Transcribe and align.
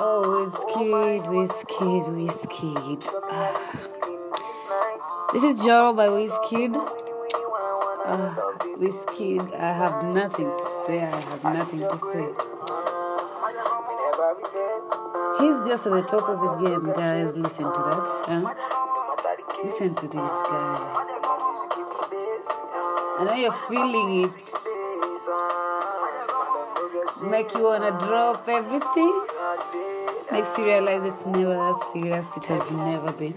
Oh, 0.00 0.22
Wizkid, 0.46 1.26
Wizkid, 1.26 2.06
Wizkid. 2.14 3.02
Ah. 3.32 3.52
This 5.32 5.42
is 5.42 5.64
Joro 5.64 5.92
by 5.92 6.06
Wizkid. 6.06 6.76
Uh, 8.06 8.30
Wizkid, 8.78 9.42
I 9.58 9.72
have 9.72 10.04
nothing 10.14 10.46
to 10.46 10.66
say. 10.86 11.02
I 11.02 11.20
have 11.20 11.42
nothing 11.42 11.80
to 11.80 11.98
say. 11.98 12.30
He's 15.40 15.66
just 15.66 15.86
at 15.88 15.92
the 15.92 16.02
top 16.06 16.28
of 16.28 16.42
his 16.46 16.54
game, 16.62 16.92
guys. 16.94 17.36
Listen 17.36 17.64
to 17.64 17.80
that. 17.90 18.06
Huh? 18.28 18.54
Listen 19.64 19.94
to 19.96 20.06
this 20.06 20.14
guy. 20.14 20.78
I 23.18 23.24
know 23.26 23.34
you're 23.34 23.50
feeling 23.66 24.26
it. 24.26 24.30
Make 27.28 27.52
you 27.52 27.64
wanna 27.64 27.90
drop 27.98 28.46
everything. 28.46 29.27
Makes 30.30 30.58
you 30.58 30.64
realize 30.66 31.02
it's 31.04 31.26
never 31.26 31.54
that 31.54 31.90
serious. 31.92 32.36
It 32.36 32.46
has 32.46 32.70
never 32.70 33.12
been. 33.12 33.34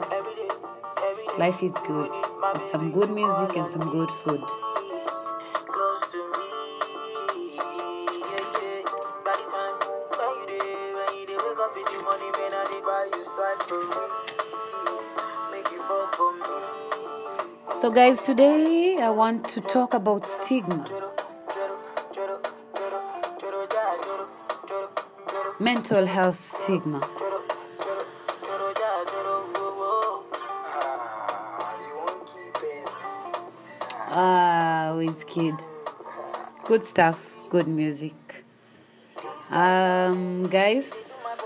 Life 1.38 1.64
is 1.64 1.78
good. 1.88 2.12
With 2.54 2.62
some 2.62 2.92
good 2.92 3.12
music 3.12 3.56
and 3.56 3.66
some 3.66 3.90
good 3.90 4.12
food. 4.12 4.44
So, 17.74 17.90
guys, 17.90 18.24
today 18.24 18.98
I 19.02 19.10
want 19.12 19.48
to 19.50 19.62
talk 19.62 19.94
about 19.94 20.28
stigma. 20.28 21.11
Mental 25.62 26.08
health 26.08 26.34
stigma. 26.34 27.02
Ah, 34.10 34.94
Wizkid. 34.96 35.62
Good 36.66 36.84
stuff, 36.84 37.36
good 37.52 37.68
music. 37.68 38.44
Um, 39.52 40.48
guys, 40.48 40.92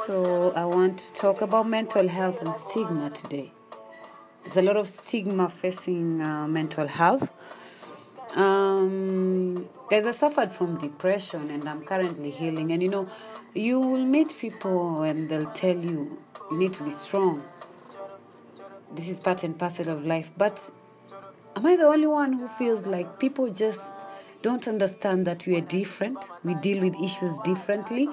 so 0.06 0.54
I 0.56 0.64
want 0.64 1.00
to 1.00 1.14
talk 1.14 1.42
about 1.42 1.68
mental 1.68 2.08
health 2.08 2.42
and 2.42 2.56
stigma 2.56 3.10
today. 3.10 3.52
There's 4.44 4.56
a 4.56 4.62
lot 4.62 4.78
of 4.78 4.88
stigma 4.88 5.50
facing 5.50 6.22
uh, 6.22 6.48
mental 6.48 6.88
health. 6.88 7.34
Um, 8.36 9.70
guys, 9.90 10.06
I 10.06 10.12
suffered 10.12 10.52
from 10.52 10.78
depression 10.78 11.50
and 11.50 11.68
I'm 11.70 11.84
currently 11.86 12.32
healing. 12.32 12.74
And 12.74 12.84
you 12.84 12.90
know, 12.90 13.08
you 13.54 13.80
will 13.80 14.06
meet 14.06 14.38
people 14.38 15.04
and 15.04 15.30
they'll 15.30 15.52
tell 15.52 15.78
you 15.78 16.22
you 16.52 16.58
need 16.58 16.74
to 16.74 16.84
be 16.84 16.92
strong. 16.92 17.44
This 18.94 19.08
is 19.08 19.22
part 19.22 19.44
and 19.44 19.58
parcel 19.58 19.90
of 19.90 20.06
life. 20.06 20.32
But 20.38 20.70
am 21.56 21.66
I 21.66 21.78
the 21.78 21.86
only 21.86 22.08
one 22.08 22.34
who 22.34 22.50
feels 22.50 22.86
like 22.86 23.20
people 23.20 23.50
just 23.50 24.06
don't 24.42 24.68
understand 24.68 25.26
that 25.28 25.48
we 25.48 25.56
are 25.56 25.62
different? 25.62 26.30
We 26.44 26.56
deal 26.56 26.82
with 26.82 26.96
issues 27.02 27.38
differently. 27.40 28.10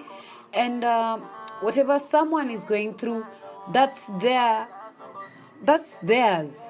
And 0.54 0.84
uh, 0.84 1.18
whatever 1.62 1.98
someone 1.98 2.48
is 2.48 2.64
going 2.64 2.94
through, 2.94 3.26
that's 3.72 4.06
their 4.20 4.68
that's 5.64 5.96
theirs 5.96 6.66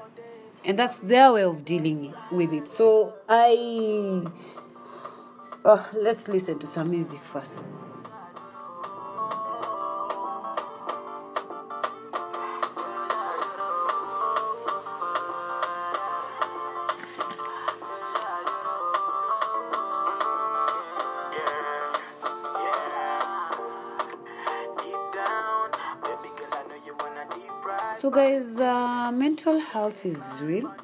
and 0.64 0.78
that's 0.78 0.98
their 1.00 1.32
way 1.32 1.44
of 1.44 1.64
dealing 1.64 2.14
with 2.30 2.52
it. 2.52 2.68
So 2.68 3.14
i 3.28 4.22
oh, 5.64 5.90
let's 5.94 6.28
listen 6.28 6.58
to 6.58 6.66
some 6.66 6.90
music 6.90 7.20
first 7.20 7.64
So, 27.78 28.10
guys, 28.10 28.60
uh, 28.60 29.10
mental 29.12 29.58
health 29.58 30.04
is 30.04 30.40
real. 30.42 30.74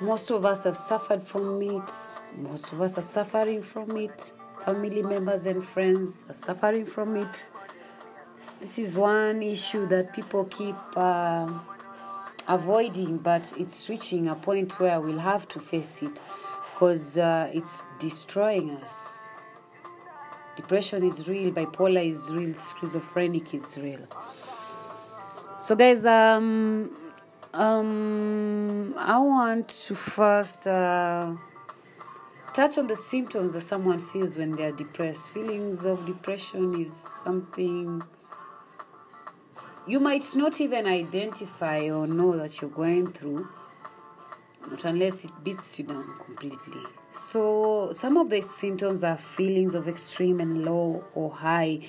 Most 0.00 0.30
of 0.30 0.44
us 0.44 0.64
have 0.64 0.76
suffered 0.76 1.22
from 1.22 1.62
it. 1.62 1.90
Most 2.36 2.72
of 2.72 2.80
us 2.80 2.98
are 2.98 3.02
suffering 3.02 3.62
from 3.62 3.96
it. 3.96 4.32
Family 4.64 5.02
members 5.02 5.46
and 5.46 5.64
friends 5.64 6.26
are 6.28 6.34
suffering 6.34 6.86
from 6.86 7.16
it. 7.16 7.50
This 8.60 8.78
is 8.78 8.96
one 8.96 9.42
issue 9.42 9.86
that 9.86 10.12
people 10.12 10.44
keep 10.44 10.76
uh, 10.96 11.48
avoiding, 12.48 13.18
but 13.18 13.52
it's 13.58 13.88
reaching 13.88 14.28
a 14.28 14.34
point 14.34 14.78
where 14.80 15.00
we'll 15.00 15.18
have 15.18 15.48
to 15.48 15.60
face 15.60 16.02
it 16.02 16.20
because 16.72 17.16
uh, 17.16 17.50
it's 17.52 17.84
destroying 17.98 18.70
us. 18.78 19.28
Depression 20.56 21.04
is 21.04 21.28
real, 21.28 21.50
bipolar 21.50 22.04
is 22.04 22.28
real, 22.30 22.54
schizophrenic 22.54 23.54
is 23.54 23.78
real. 23.78 24.06
So, 25.62 25.76
guys, 25.76 26.04
um, 26.06 26.90
um, 27.54 28.96
I 28.98 29.16
want 29.20 29.68
to 29.68 29.94
first 29.94 30.66
uh, 30.66 31.36
touch 32.52 32.78
on 32.78 32.88
the 32.88 32.96
symptoms 32.96 33.52
that 33.52 33.60
someone 33.60 34.00
feels 34.00 34.36
when 34.36 34.56
they 34.56 34.64
are 34.64 34.72
depressed. 34.72 35.30
Feelings 35.30 35.84
of 35.84 36.04
depression 36.04 36.80
is 36.80 36.92
something 36.92 38.02
you 39.86 40.00
might 40.00 40.24
not 40.34 40.60
even 40.60 40.88
identify 40.88 41.88
or 41.90 42.08
know 42.08 42.36
that 42.36 42.60
you're 42.60 42.68
going 42.68 43.06
through, 43.12 43.48
not 44.68 44.84
unless 44.84 45.24
it 45.24 45.30
beats 45.44 45.78
you 45.78 45.84
down 45.84 46.12
completely. 46.18 46.82
So, 47.12 47.90
some 47.92 48.16
of 48.16 48.30
the 48.30 48.40
symptoms 48.40 49.04
are 49.04 49.16
feelings 49.16 49.76
of 49.76 49.86
extreme 49.86 50.40
and 50.40 50.64
low 50.64 51.04
or 51.14 51.30
high 51.30 51.82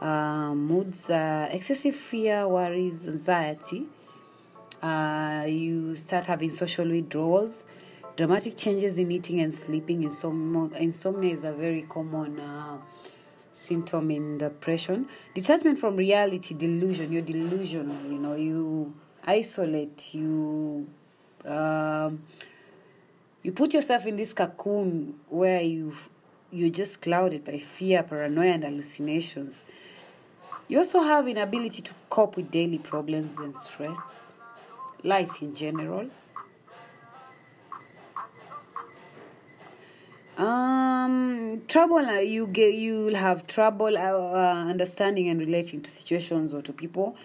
uh, 0.00 0.54
moods, 0.54 1.10
uh, 1.10 1.48
excessive 1.50 1.94
fear, 1.94 2.48
worries, 2.48 3.06
anxiety. 3.06 3.86
Uh, 4.82 5.44
you 5.46 5.94
start 5.94 6.24
having 6.26 6.50
social 6.50 6.88
withdrawals, 6.88 7.66
dramatic 8.16 8.56
changes 8.56 8.98
in 8.98 9.12
eating 9.12 9.40
and 9.40 9.52
sleeping. 9.52 10.02
Insomnia, 10.02 11.32
is 11.32 11.44
a 11.44 11.52
very 11.52 11.82
common 11.82 12.40
uh, 12.40 12.78
symptom 13.52 14.10
in 14.10 14.38
depression. 14.38 15.06
Detachment 15.34 15.78
from 15.78 15.96
reality, 15.96 16.54
delusion. 16.54 17.12
You're 17.12 17.22
delusional. 17.22 18.02
You 18.10 18.18
know, 18.18 18.34
you 18.34 18.94
isolate. 19.24 20.14
You. 20.14 20.88
Um, 21.44 22.22
you 23.42 23.52
put 23.52 23.72
yourself 23.72 24.06
in 24.06 24.16
this 24.16 24.32
cocoon 24.32 25.14
where 25.28 25.62
you 25.62 25.94
you're 26.52 26.70
just 26.70 27.00
clouded 27.00 27.44
by 27.44 27.58
fear, 27.58 28.02
paranoia, 28.02 28.52
and 28.52 28.64
hallucinations. 28.64 29.64
You 30.70 30.78
also 30.78 31.00
have 31.00 31.24
an 31.24 31.32
inability 31.32 31.82
to 31.82 31.94
cope 32.08 32.36
with 32.36 32.52
daily 32.52 32.78
problems 32.78 33.38
and 33.38 33.56
stress, 33.56 34.32
life 35.02 35.42
in 35.42 35.52
general. 35.52 36.08
Um, 40.38 41.62
trouble 41.66 42.06
uh, 42.06 42.20
you 42.20 42.46
get 42.46 42.74
you'll 42.74 43.16
have 43.16 43.48
trouble 43.48 43.98
uh, 43.98 44.00
uh, 44.00 44.64
understanding 44.68 45.28
and 45.28 45.40
relating 45.40 45.82
to 45.82 45.90
situations 45.90 46.54
or 46.54 46.62
to 46.62 46.72
people. 46.72 47.16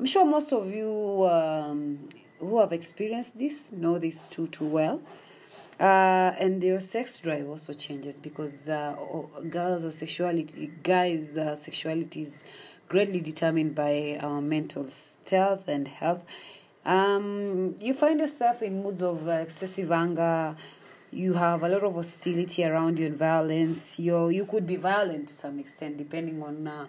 I'm 0.00 0.06
sure 0.06 0.24
most 0.24 0.54
of 0.54 0.72
you 0.72 1.28
um, 1.30 2.08
who 2.38 2.58
have 2.60 2.72
experienced 2.72 3.38
this 3.38 3.72
know 3.72 3.98
this 3.98 4.26
too 4.26 4.46
too 4.46 4.68
well. 4.68 5.02
Uh, 5.78 6.32
and 6.38 6.62
your 6.62 6.80
sex 6.80 7.18
drive 7.18 7.46
also 7.46 7.74
changes 7.74 8.18
because 8.18 8.70
uh, 8.70 8.96
girls' 9.50 9.98
sexuality, 9.98 10.72
guys' 10.82 11.36
uh, 11.36 11.54
sexuality 11.54 12.22
is 12.22 12.44
greatly 12.88 13.20
determined 13.20 13.74
by 13.74 14.18
our 14.20 14.40
mental 14.40 14.86
health 15.30 15.68
and 15.68 15.88
health. 15.88 16.24
Um, 16.84 17.74
you 17.80 17.94
find 17.94 18.20
yourself 18.20 18.62
in 18.62 18.82
moods 18.82 19.02
of 19.02 19.26
uh, 19.26 19.32
excessive 19.32 19.90
anger. 19.90 20.56
You 21.10 21.34
have 21.34 21.62
a 21.62 21.68
lot 21.68 21.82
of 21.82 21.94
hostility 21.94 22.64
around 22.64 22.98
you 22.98 23.06
and 23.06 23.16
violence. 23.16 23.98
You 23.98 24.28
you 24.28 24.46
could 24.46 24.66
be 24.66 24.76
violent 24.76 25.28
to 25.28 25.34
some 25.34 25.58
extent, 25.58 25.96
depending 25.96 26.42
on 26.42 26.66
uh, 26.66 26.86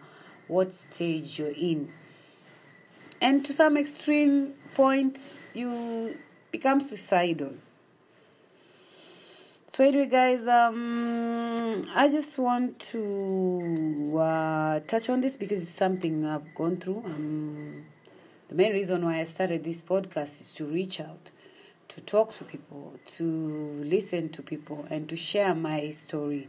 what 0.47 0.73
stage 0.73 1.39
you're 1.39 1.49
in. 1.49 1.91
And 3.19 3.43
to 3.45 3.53
some 3.53 3.77
extreme 3.77 4.53
point, 4.75 5.37
you 5.53 6.17
become 6.51 6.79
suicidal. 6.79 7.53
So 9.77 9.83
anyway, 9.83 10.07
guys, 10.07 10.47
um, 10.47 11.87
I 11.93 12.09
just 12.09 12.39
want 12.39 12.79
to 12.93 14.17
uh, 14.17 14.79
touch 14.87 15.07
on 15.07 15.21
this 15.21 15.37
because 15.37 15.61
it's 15.61 15.69
something 15.69 16.25
I've 16.25 16.55
gone 16.55 16.77
through. 16.77 17.03
Um, 17.05 17.85
the 18.47 18.55
main 18.55 18.73
reason 18.73 19.05
why 19.05 19.19
I 19.19 19.23
started 19.25 19.63
this 19.63 19.83
podcast 19.83 20.41
is 20.41 20.51
to 20.53 20.65
reach 20.65 20.99
out, 20.99 21.29
to 21.89 22.01
talk 22.01 22.33
to 22.37 22.43
people, 22.43 22.95
to 23.17 23.23
listen 23.83 24.29
to 24.29 24.41
people, 24.41 24.87
and 24.89 25.07
to 25.09 25.15
share 25.15 25.53
my 25.53 25.91
story 25.91 26.47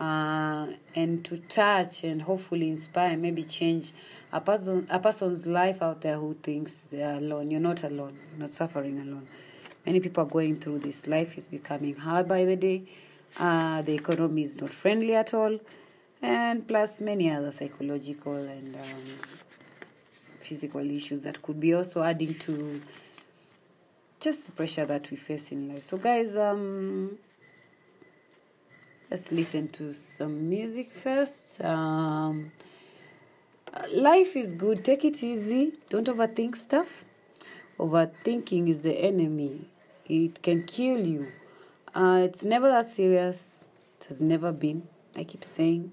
uh, 0.00 0.68
and 0.94 1.22
to 1.26 1.36
touch 1.40 2.02
and 2.02 2.22
hopefully 2.22 2.70
inspire, 2.70 3.14
maybe 3.18 3.42
change 3.42 3.92
a 4.32 4.40
person 4.40 4.86
a 4.88 4.98
person's 4.98 5.46
life 5.46 5.82
out 5.82 6.00
there 6.00 6.16
who 6.16 6.32
thinks 6.32 6.84
they 6.84 7.02
are 7.02 7.18
alone. 7.18 7.50
You're 7.50 7.60
not 7.60 7.82
alone. 7.84 8.18
You're 8.30 8.40
not 8.40 8.54
suffering 8.54 9.00
alone. 9.00 9.28
Many 9.86 10.00
people 10.00 10.24
are 10.24 10.28
going 10.28 10.56
through 10.56 10.78
this. 10.78 11.06
Life 11.06 11.36
is 11.36 11.48
becoming 11.48 11.96
hard 11.96 12.26
by 12.26 12.44
the 12.44 12.56
day. 12.56 12.84
Uh, 13.38 13.82
the 13.82 13.94
economy 13.94 14.42
is 14.42 14.60
not 14.60 14.70
friendly 14.70 15.14
at 15.14 15.34
all, 15.34 15.58
and 16.22 16.66
plus 16.66 17.00
many 17.00 17.30
other 17.30 17.50
psychological 17.50 18.36
and 18.36 18.76
um, 18.76 19.18
physical 20.40 20.88
issues 20.88 21.24
that 21.24 21.42
could 21.42 21.58
be 21.58 21.74
also 21.74 22.02
adding 22.02 22.34
to 22.34 22.80
just 24.20 24.56
pressure 24.56 24.86
that 24.86 25.10
we 25.10 25.16
face 25.16 25.52
in 25.52 25.68
life. 25.68 25.82
So, 25.82 25.98
guys, 25.98 26.36
um, 26.36 27.18
let's 29.10 29.32
listen 29.32 29.68
to 29.68 29.92
some 29.92 30.48
music 30.48 30.92
first. 30.92 31.62
Um, 31.62 32.52
life 33.92 34.36
is 34.36 34.52
good. 34.52 34.84
Take 34.84 35.04
it 35.04 35.22
easy. 35.22 35.74
Don't 35.90 36.06
overthink 36.06 36.56
stuff. 36.56 37.04
Overthinking 37.78 38.68
is 38.68 38.84
the 38.84 38.94
enemy. 38.94 39.68
It 40.06 40.42
can 40.42 40.64
kill 40.64 41.06
you. 41.06 41.28
Uh, 41.94 42.22
it's 42.24 42.44
never 42.44 42.68
that 42.68 42.86
serious. 42.86 43.66
It 43.98 44.06
has 44.08 44.20
never 44.20 44.52
been. 44.52 44.86
I 45.16 45.24
keep 45.24 45.44
saying. 45.44 45.92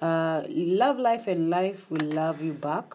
Uh, 0.00 0.42
love 0.48 0.98
life 0.98 1.26
and 1.26 1.50
life 1.50 1.90
will 1.90 2.06
love 2.06 2.40
you 2.42 2.52
back. 2.52 2.94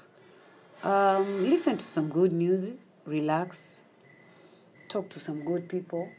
Um, 0.84 1.50
listen 1.50 1.78
to 1.78 1.86
some 1.86 2.10
good 2.10 2.32
music. 2.32 2.76
Relax. 3.06 3.84
Talk 4.88 5.10
to 5.10 5.20
some 5.20 5.44
good 5.44 5.68
people. 5.68 6.10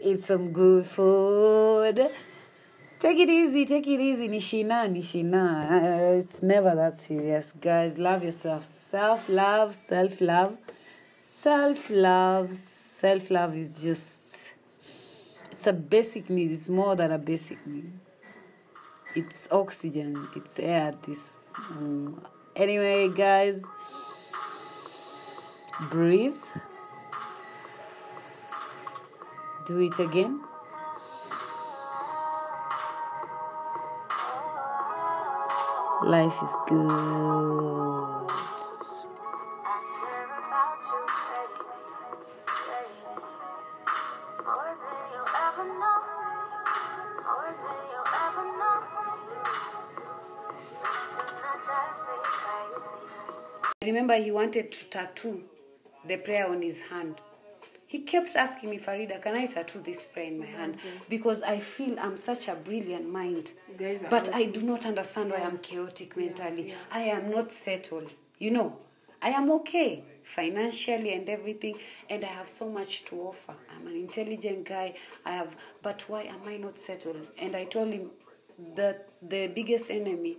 Eat 0.00 0.18
some 0.20 0.52
good 0.52 0.84
food. 0.84 2.08
Take 2.98 3.18
it 3.18 3.28
easy, 3.28 3.66
take 3.66 3.86
it 3.86 4.00
easy. 4.00 4.28
Nishina, 4.28 4.88
Nishina. 4.88 5.70
Uh, 5.70 6.18
it's 6.18 6.42
never 6.42 6.74
that 6.74 6.94
serious, 6.94 7.52
guys. 7.52 7.98
Love 7.98 8.24
yourself. 8.24 8.64
Self 8.64 9.28
love, 9.28 9.74
self 9.74 10.20
love. 10.20 10.56
Self 11.28 11.90
love, 11.90 12.54
self 12.54 13.32
love 13.32 13.56
is 13.56 13.82
just, 13.82 14.54
it's 15.50 15.66
a 15.66 15.72
basic 15.72 16.30
need. 16.30 16.52
It's 16.52 16.70
more 16.70 16.94
than 16.94 17.10
a 17.10 17.18
basic 17.18 17.66
need. 17.66 17.90
It's 19.16 19.50
oxygen, 19.50 20.28
it's 20.36 20.60
air. 20.60 20.94
This. 21.04 21.34
Um, 21.70 22.24
anyway, 22.54 23.08
guys, 23.08 23.66
breathe. 25.90 26.36
Do 29.66 29.80
it 29.80 29.98
again. 29.98 30.40
Life 36.04 36.38
is 36.40 36.56
good. 36.68 37.95
Wanted 54.46 54.70
to 54.70 54.84
tattoo 54.84 55.42
the 56.06 56.16
prayer 56.18 56.46
on 56.48 56.62
his 56.62 56.82
hand. 56.82 57.16
He 57.88 57.98
kept 58.00 58.36
asking 58.36 58.70
me, 58.70 58.78
Farida, 58.78 59.20
can 59.20 59.34
I 59.34 59.46
tattoo 59.46 59.80
this 59.80 60.04
prayer 60.04 60.28
in 60.28 60.38
my 60.38 60.46
hand? 60.46 60.76
Because 61.08 61.42
I 61.42 61.58
feel 61.58 61.98
I'm 61.98 62.16
such 62.16 62.46
a 62.46 62.54
brilliant 62.54 63.10
mind. 63.10 63.54
But 64.08 64.32
I 64.32 64.44
do 64.44 64.62
not 64.62 64.86
understand 64.86 65.30
why 65.30 65.38
I'm 65.38 65.58
chaotic 65.58 66.16
mentally. 66.16 66.74
I 66.92 67.00
am 67.00 67.28
not 67.28 67.50
settled. 67.50 68.12
You 68.38 68.52
know, 68.52 68.78
I 69.20 69.30
am 69.30 69.50
okay 69.50 70.04
financially 70.22 71.12
and 71.12 71.28
everything, 71.28 71.78
and 72.08 72.24
I 72.24 72.28
have 72.28 72.48
so 72.48 72.68
much 72.68 73.04
to 73.06 73.16
offer. 73.22 73.54
I'm 73.74 73.88
an 73.88 73.96
intelligent 73.96 74.68
guy. 74.68 74.94
I 75.24 75.32
have, 75.32 75.56
but 75.82 76.04
why 76.08 76.22
am 76.22 76.42
I 76.46 76.56
not 76.56 76.78
settled? 76.78 77.26
And 77.36 77.56
I 77.56 77.64
told 77.64 77.92
him 77.92 78.10
that 78.76 79.08
the 79.20 79.48
biggest 79.48 79.90
enemy 79.90 80.36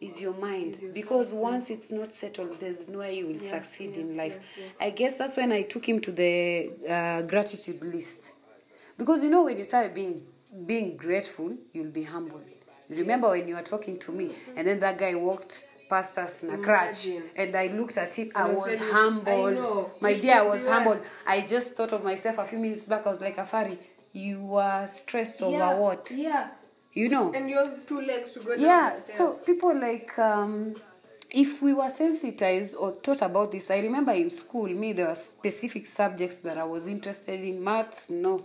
is 0.00 0.20
your 0.20 0.34
mind. 0.34 0.82
Because 0.94 1.32
once 1.32 1.70
it's 1.70 1.90
not 1.90 2.12
settled 2.12 2.58
there's 2.60 2.88
no 2.88 2.98
way 2.98 3.18
you 3.18 3.26
will 3.28 3.38
succeed 3.38 3.96
in 3.96 4.16
life. 4.16 4.38
i 4.80 4.90
guess 4.90 5.18
that's 5.18 5.36
when 5.36 5.52
i 5.52 5.62
took 5.62 5.88
him 5.88 6.00
to 6.00 6.12
the 6.12 6.70
uh, 6.88 7.22
gratitude 7.22 7.82
list. 7.82 8.34
Because 8.96 9.22
you 9.22 9.30
know 9.30 9.44
when 9.44 9.58
you 9.58 9.64
start 9.64 9.94
being 9.94 10.22
being 10.66 10.96
grateful 10.96 11.56
you'll 11.72 11.90
be 11.90 12.04
humble. 12.04 12.40
You 12.88 12.96
remember 12.96 13.28
when 13.30 13.46
you 13.46 13.54
were 13.54 13.62
talking 13.62 13.98
to 14.00 14.12
me 14.12 14.30
and 14.56 14.66
then 14.66 14.80
that 14.80 14.98
guy 14.98 15.14
walked 15.14 15.64
past 15.90 16.18
us 16.18 16.42
in 16.42 16.50
a 16.50 16.58
crutch 16.58 17.08
and 17.36 17.54
i 17.56 17.66
looked 17.68 17.96
at 17.96 18.12
him. 18.14 18.30
I 18.34 18.48
was 18.48 18.80
I 18.80 18.92
humbled. 18.92 19.54
know. 19.54 19.90
my 20.00 20.10
It 20.10 20.22
dear 20.22 20.36
i 20.38 20.42
was 20.42 20.66
humbled. 20.66 21.02
i 21.26 21.40
just 21.40 21.74
thought 21.74 21.92
of 21.92 22.04
myself 22.04 22.38
a 22.38 22.44
few 22.44 22.58
minutes 22.58 22.84
back. 22.84 23.06
I 23.06 23.10
was 23.10 23.20
like 23.20 23.36
afari 23.36 23.78
you 24.12 24.40
were 24.44 24.86
stressed 24.86 25.42
over 25.42 25.76
what? 25.76 26.10
Yeah. 26.14 26.48
You 26.98 27.08
know. 27.08 27.32
And 27.32 27.48
you 27.48 27.58
have 27.58 27.86
two 27.86 28.00
legs 28.00 28.32
to 28.32 28.40
go 28.40 28.56
down 28.56 28.60
yeah 28.60 28.90
so 28.90 29.32
people 29.46 29.78
like 29.78 30.18
um 30.18 30.74
if 31.30 31.62
we 31.62 31.72
were 31.74 31.88
sensitized 31.90 32.74
or 32.76 32.92
taught 32.92 33.22
about 33.22 33.52
this 33.52 33.70
i 33.70 33.78
remember 33.78 34.12
in 34.12 34.30
school 34.30 34.68
me 34.68 34.92
there 34.92 35.08
were 35.08 35.14
specific 35.14 35.86
subjects 35.86 36.38
that 36.40 36.56
i 36.58 36.64
was 36.64 36.88
interested 36.88 37.40
in. 37.40 37.62
Maths 37.62 38.10
no. 38.10 38.38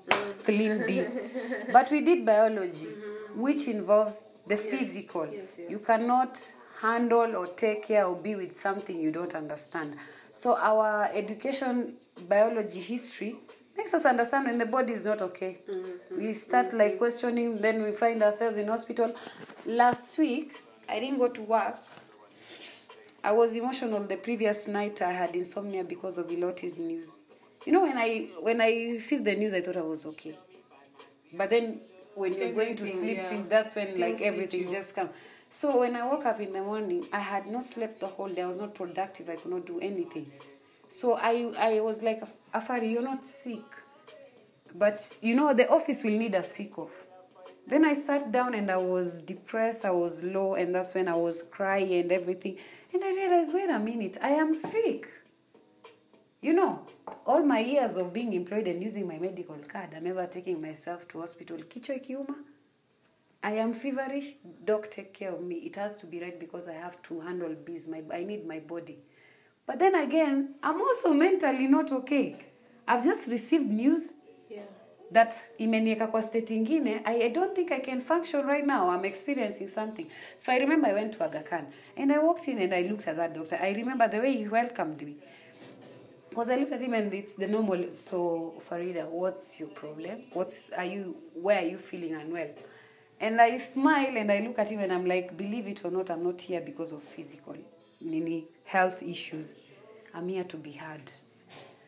Clean 0.43 0.85
d. 0.85 1.05
But 1.71 1.89
we 1.91 2.01
did 2.01 2.25
biology 2.25 2.89
which 3.35 3.67
involves 3.67 4.23
the 4.45 4.57
physical. 4.57 5.25
Yes, 5.25 5.57
yes. 5.57 5.71
you 5.71 5.79
cannot 5.79 6.37
handle 6.81 7.35
or 7.35 7.47
take 7.47 7.87
care 7.87 8.05
or 8.05 8.15
be 8.15 8.35
with 8.35 8.55
something 8.55 8.99
you 8.99 9.11
don't 9.11 9.33
understand. 9.33 9.95
So 10.31 10.57
our 10.57 11.09
education 11.13 11.95
biology 12.27 12.81
history 12.81 13.37
makes 13.83 13.93
us 13.93 14.05
understand 14.05 14.45
when 14.45 14.57
the 14.57 14.65
body 14.65 14.93
is 14.93 15.03
not 15.03 15.21
okay. 15.21 15.57
Mm-hmm. 15.69 16.17
We 16.17 16.31
start 16.33 16.73
like 16.73 16.91
mm-hmm. 16.91 16.97
questioning 16.99 17.61
then 17.61 17.83
we 17.83 17.91
find 17.91 18.23
ourselves 18.23 18.55
in 18.55 18.67
hospital. 18.69 19.13
Last 19.65 20.17
week 20.17 20.55
i 20.87 20.99
didn't 20.99 21.17
go 21.19 21.27
to 21.27 21.41
work. 21.41 21.75
I 23.23 23.31
was 23.33 23.53
emotional 23.55 23.99
the 24.07 24.15
previous 24.15 24.67
night 24.69 25.01
i 25.01 25.11
had 25.11 25.35
insomnia 25.35 25.83
because 25.83 26.17
of 26.17 26.27
iloti's 26.27 26.77
news. 26.79 27.23
You 27.65 27.73
know 27.73 27.81
when 27.81 27.97
i 27.97 28.29
when 28.39 28.61
i 28.61 28.69
received 28.69 29.25
the 29.25 29.35
news 29.35 29.53
i 29.53 29.59
thought 29.59 29.75
i 29.77 29.81
was 29.81 30.05
okay. 30.05 30.37
But 31.33 31.49
then 31.49 31.81
when 32.15 32.33
you're 32.35 32.53
going 32.53 32.77
to 32.77 32.87
sleep, 32.87 33.17
yeah. 33.17 33.29
sleep 33.29 33.49
that's 33.49 33.75
when 33.75 33.99
like 33.99 34.17
Things 34.17 34.21
hit 34.21 34.33
everything 34.33 34.71
just 34.71 34.95
comes 34.95 35.09
so 35.49 35.79
when 35.79 35.95
i 35.97 36.05
woke 36.05 36.25
up 36.25 36.39
in 36.39 36.53
the 36.53 36.61
morning 36.61 37.05
i 37.11 37.19
had 37.19 37.47
not 37.47 37.63
slept 37.65 37.99
the 37.99 38.07
whole 38.07 38.29
day. 38.29 38.43
I 38.43 38.47
was 38.47 38.55
not 38.57 38.73
productive. 38.75 39.29
I 39.29 39.35
could 39.35 39.51
not 39.51 39.65
do 39.65 39.79
anything. 39.81 40.31
So 40.87 41.15
i 41.15 41.51
i 41.57 41.79
was 41.81 42.01
like 42.01 42.23
afari 42.53 42.91
you're 42.93 43.09
not 43.11 43.25
sick 43.25 43.82
but 44.75 45.15
you 45.21 45.35
know 45.35 45.53
the 45.53 45.69
office 45.69 46.03
will 46.03 46.17
need 46.17 46.35
a 46.35 46.43
sick 46.43 46.77
off 46.77 46.91
then 47.67 47.85
i 47.85 47.93
sat 47.93 48.31
down 48.31 48.53
and 48.53 48.69
i 48.69 48.77
was 48.77 49.21
depressed 49.21 49.85
i 49.85 49.91
was 49.91 50.23
low 50.23 50.55
and 50.55 50.73
that's 50.73 50.93
when 50.93 51.07
i 51.07 51.15
was 51.15 51.43
crying 51.43 51.93
and 51.93 52.11
everything 52.11 52.57
and 52.93 53.03
i 53.03 53.09
realized 53.09 53.53
wait 53.53 53.69
a 53.69 53.79
minute 53.79 54.17
i 54.21 54.29
am 54.29 54.53
sick 54.53 55.07
you 56.43 56.51
know, 56.51 56.81
all 57.25 57.41
my 57.41 57.59
years 57.59 57.95
of 57.95 58.11
being 58.11 58.33
employed 58.33 58.67
and 58.67 58.83
using 58.83 59.07
my 59.07 59.17
medical 59.17 59.55
card, 59.65 59.91
I'm 59.95 60.05
ever 60.05 60.27
taking 60.27 60.61
myself 60.61 61.07
to 61.07 61.21
hospital. 61.21 61.57
Kichwa 61.57 61.95
ikiuma, 61.95 62.35
I 63.41 63.53
am 63.53 63.71
feverish. 63.71 64.33
Doc, 64.65 64.91
take 64.91 65.13
care 65.13 65.31
of 65.31 65.41
me. 65.41 65.55
It 65.55 65.77
has 65.77 65.99
to 65.99 66.05
be 66.05 66.19
right 66.19 66.37
because 66.37 66.67
I 66.67 66.73
have 66.73 67.01
to 67.03 67.21
handle 67.21 67.55
bees. 67.55 67.87
My, 67.87 68.03
I 68.13 68.25
need 68.25 68.45
my 68.45 68.59
body. 68.59 68.99
But 69.65 69.79
then 69.79 69.95
again, 69.95 70.55
I'm 70.61 70.81
also 70.81 71.13
mentally 71.13 71.67
not 71.67 71.93
okay. 71.93 72.35
I've 72.85 73.05
just 73.05 73.29
received 73.29 73.69
news. 73.69 74.11
That 75.11 75.33
imenieka 75.57 76.07
kwa 76.07 76.21
state 76.21 76.55
ingine 76.55 77.01
I, 77.05 77.23
I 77.23 77.29
don't 77.29 77.55
think 77.55 77.71
i 77.71 77.79
can 77.79 78.01
function 78.01 78.45
right 78.45 78.65
now. 78.65 78.89
I'm 78.89 79.05
experiencing 79.05 79.67
something. 79.67 80.07
So 80.37 80.51
i 80.51 80.57
remember 80.59 80.87
i 80.87 80.93
went 80.93 81.13
to 81.13 81.23
aga 81.23 81.65
and 81.97 82.11
i 82.11 82.19
walked 82.19 82.47
in 82.47 82.59
and 82.59 82.73
i 82.73 82.81
looked 82.81 83.07
at 83.07 83.15
that 83.17 83.33
doctor. 83.33 83.57
I 83.61 83.71
remember 83.73 84.07
the 84.07 84.19
way 84.19 84.37
he 84.37 84.47
welcomed 84.47 85.01
me. 85.01 85.15
Because 86.29 86.49
i 86.49 86.55
looked 86.55 86.73
at 86.73 86.81
him 86.81 86.93
and 86.93 87.13
it's 87.13 87.35
the 87.35 87.47
normal 87.47 87.91
so 87.91 88.61
farida 88.69 89.07
what's 89.07 89.59
your 89.59 89.69
problem? 89.69 90.23
What's 90.33 90.71
are 90.71 90.85
you 90.85 91.15
where 91.33 91.59
are 91.59 91.67
you 91.67 91.77
feeling 91.77 92.15
unwell? 92.15 92.49
And 93.19 93.39
i 93.39 93.57
smile 93.57 94.17
and 94.17 94.31
i 94.31 94.39
look 94.39 94.57
at 94.59 94.69
him 94.69 94.79
and 94.79 94.91
i'm 94.91 95.05
like 95.05 95.37
believe 95.37 95.67
it 95.67 95.85
or 95.85 95.91
not 95.91 96.09
i'm 96.09 96.23
not 96.23 96.41
here 96.41 96.61
because 96.61 96.91
of 96.91 97.03
physical 97.03 97.55
nini 98.01 98.45
health 98.65 99.03
issues. 99.03 99.59
I'm 100.13 100.27
here 100.27 100.43
to 100.43 100.57
be 100.57 100.71
heard 100.71 101.11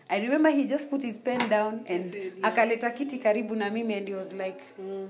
I 0.09 0.19
remember 0.19 0.49
he 0.49 0.67
just 0.67 0.89
put 0.89 1.01
his 1.01 1.17
pen 1.17 1.49
down 1.49 1.83
and 1.87 2.11
did, 2.11 2.33
yeah. 2.37 2.51
akaleta 2.51 2.91
kiti 2.95 3.19
karibu 3.19 3.55
na 3.55 3.69
mimi 3.69 3.93
and 3.95 4.07
he 4.07 4.13
was 4.13 4.33
like 4.33 4.61
mm. 4.79 5.09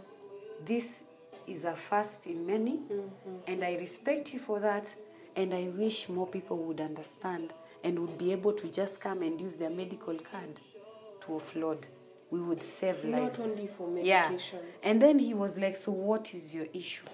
this 0.65 1.03
is 1.47 1.65
a 1.65 1.73
first 1.73 2.27
in 2.27 2.45
many 2.45 2.77
mm-hmm. 2.77 3.35
and 3.47 3.63
I 3.63 3.75
respect 3.75 4.33
you 4.33 4.39
for 4.39 4.59
that 4.61 4.95
and 5.35 5.53
I 5.53 5.67
wish 5.77 6.07
more 6.07 6.27
people 6.27 6.57
would 6.57 6.79
understand 6.79 7.51
and 7.83 7.99
would 7.99 8.17
be 8.17 8.31
able 8.31 8.53
to 8.53 8.67
just 8.67 9.01
come 9.01 9.21
and 9.21 9.39
use 9.39 9.57
their 9.57 9.69
medical 9.69 10.15
card 10.15 10.59
to 11.21 11.27
offload. 11.27 11.83
We 12.31 12.41
would 12.41 12.63
save 12.63 13.03
Not 13.03 13.21
lives. 13.21 13.39
only 13.39 13.67
for 13.67 13.99
yeah. 13.99 14.31
and 14.81 15.01
then 15.01 15.19
he 15.19 15.33
was 15.33 15.57
like 15.59 15.75
so 15.75 15.91
what 15.91 16.33
is 16.33 16.55
your 16.55 16.67
issue 16.73 17.05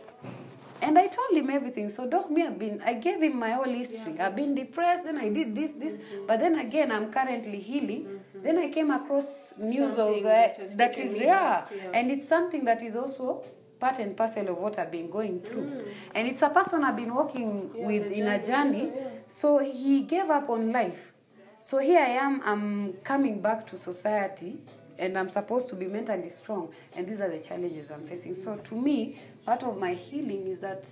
and 0.82 0.98
I 0.98 1.08
told 1.08 1.32
him 1.32 1.50
everything. 1.50 1.90
So, 1.90 2.08
doc, 2.10 2.30
me, 2.32 2.44
I've 2.46 2.58
been, 2.58 2.82
I 2.84 2.96
gave 2.96 3.22
him 3.22 3.38
my 3.38 3.52
whole 3.52 3.66
history. 3.66 4.20
I've 4.20 4.36
been 4.36 4.56
depressed, 4.56 5.06
then 5.06 5.18
I 5.18 5.30
did 5.30 5.54
this, 5.56 5.72
this. 5.72 5.98
Mm-hmm. 5.98 6.28
But 6.28 6.40
then 6.40 6.58
again, 6.60 6.92
I'm 6.92 7.12
currently 7.12 7.60
healing. 7.60 8.20
Then 8.36 8.58
I 8.58 8.70
came 8.70 8.90
across 8.90 9.54
news 9.58 9.96
Something 9.96 10.20
of 10.20 10.26
uh, 10.26 10.30
that 10.30 10.58
has 10.58 10.76
that 10.78 10.96
taken 10.96 11.16
is, 11.16 11.22
yeah. 11.22 11.66
yeah. 11.76 11.92
And 11.94 12.10
it's 12.10 12.28
something 12.28 12.66
that 12.66 12.82
is 12.82 12.96
also 12.96 13.44
part 13.80 14.00
and 14.00 14.16
parcel 14.18 14.48
of 14.50 14.58
what 14.58 14.80
I've 14.80 14.92
been 14.92 15.10
going 15.10 15.42
through. 15.42 15.66
Mm. 15.66 15.88
And 16.16 16.28
it's 16.28 16.42
a 16.42 16.50
person 16.50 16.84
I've 16.84 16.96
been 16.96 17.14
working 17.14 17.72
Yeah, 17.76 17.86
with 17.86 18.12
in 18.12 18.28
a 18.28 18.38
journey, 18.44 18.48
journey. 18.48 18.92
yeah, 18.96 19.02
yeah. 19.02 19.10
So 19.28 19.60
he 19.60 20.02
gave 20.04 20.30
up 20.30 20.50
on 20.50 20.72
life. 20.72 21.14
So 21.60 21.78
here 21.78 22.00
I 22.00 22.10
am, 22.10 22.42
I'm 22.44 22.94
coming 23.04 23.42
back 23.42 23.68
to 23.68 23.78
society 23.78 24.60
and 24.98 25.18
I'm 25.18 25.30
supposed 25.30 25.70
to 25.70 25.76
be 25.76 25.88
mentally 25.88 26.30
strong. 26.30 26.70
And 26.94 27.08
these 27.08 27.22
are 27.22 27.30
the 27.30 27.40
challenges 27.40 27.92
I'm 27.92 28.06
facing. 28.06 28.34
So 28.34 28.58
to 28.58 28.76
me, 28.76 29.20
part 29.46 29.64
of 29.64 29.78
my 29.78 29.94
healing 29.94 30.48
is 30.48 30.62
that 30.62 30.92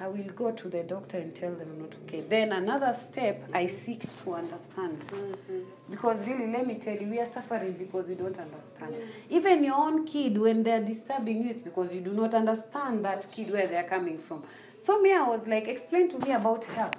I 0.00 0.08
will 0.08 0.24
go 0.34 0.50
to 0.50 0.68
the 0.68 0.82
doctor 0.82 1.18
and 1.18 1.34
tell 1.34 1.54
them 1.54 1.68
I'm 1.72 1.80
not 1.82 1.94
okay. 2.04 2.22
Then 2.22 2.52
another 2.52 2.92
step, 2.92 3.48
I 3.52 3.66
seek 3.66 4.02
to 4.24 4.34
understand. 4.34 4.98
Mm-hmm. 5.06 5.60
Because 5.90 6.26
really, 6.26 6.50
let 6.50 6.66
me 6.66 6.76
tell 6.76 6.96
you, 6.96 7.06
we 7.06 7.20
are 7.20 7.26
suffering 7.26 7.72
because 7.72 8.08
we 8.08 8.14
don't 8.14 8.38
understand. 8.38 8.96
Even 9.30 9.62
your 9.62 9.76
own 9.76 10.06
kid, 10.06 10.38
when 10.38 10.62
they're 10.62 10.82
disturbing 10.82 11.42
you, 11.44 11.50
it's 11.50 11.62
because 11.62 11.94
you 11.94 12.00
do 12.00 12.12
not 12.12 12.34
understand 12.34 13.04
that 13.04 13.30
kid 13.30 13.52
where 13.52 13.66
they're 13.66 13.84
coming 13.84 14.18
from. 14.18 14.42
So 14.78 15.00
me, 15.00 15.14
I 15.14 15.22
was 15.22 15.46
like, 15.46 15.68
explain 15.68 16.08
to 16.08 16.18
me 16.18 16.32
about 16.32 16.64
health. 16.64 16.96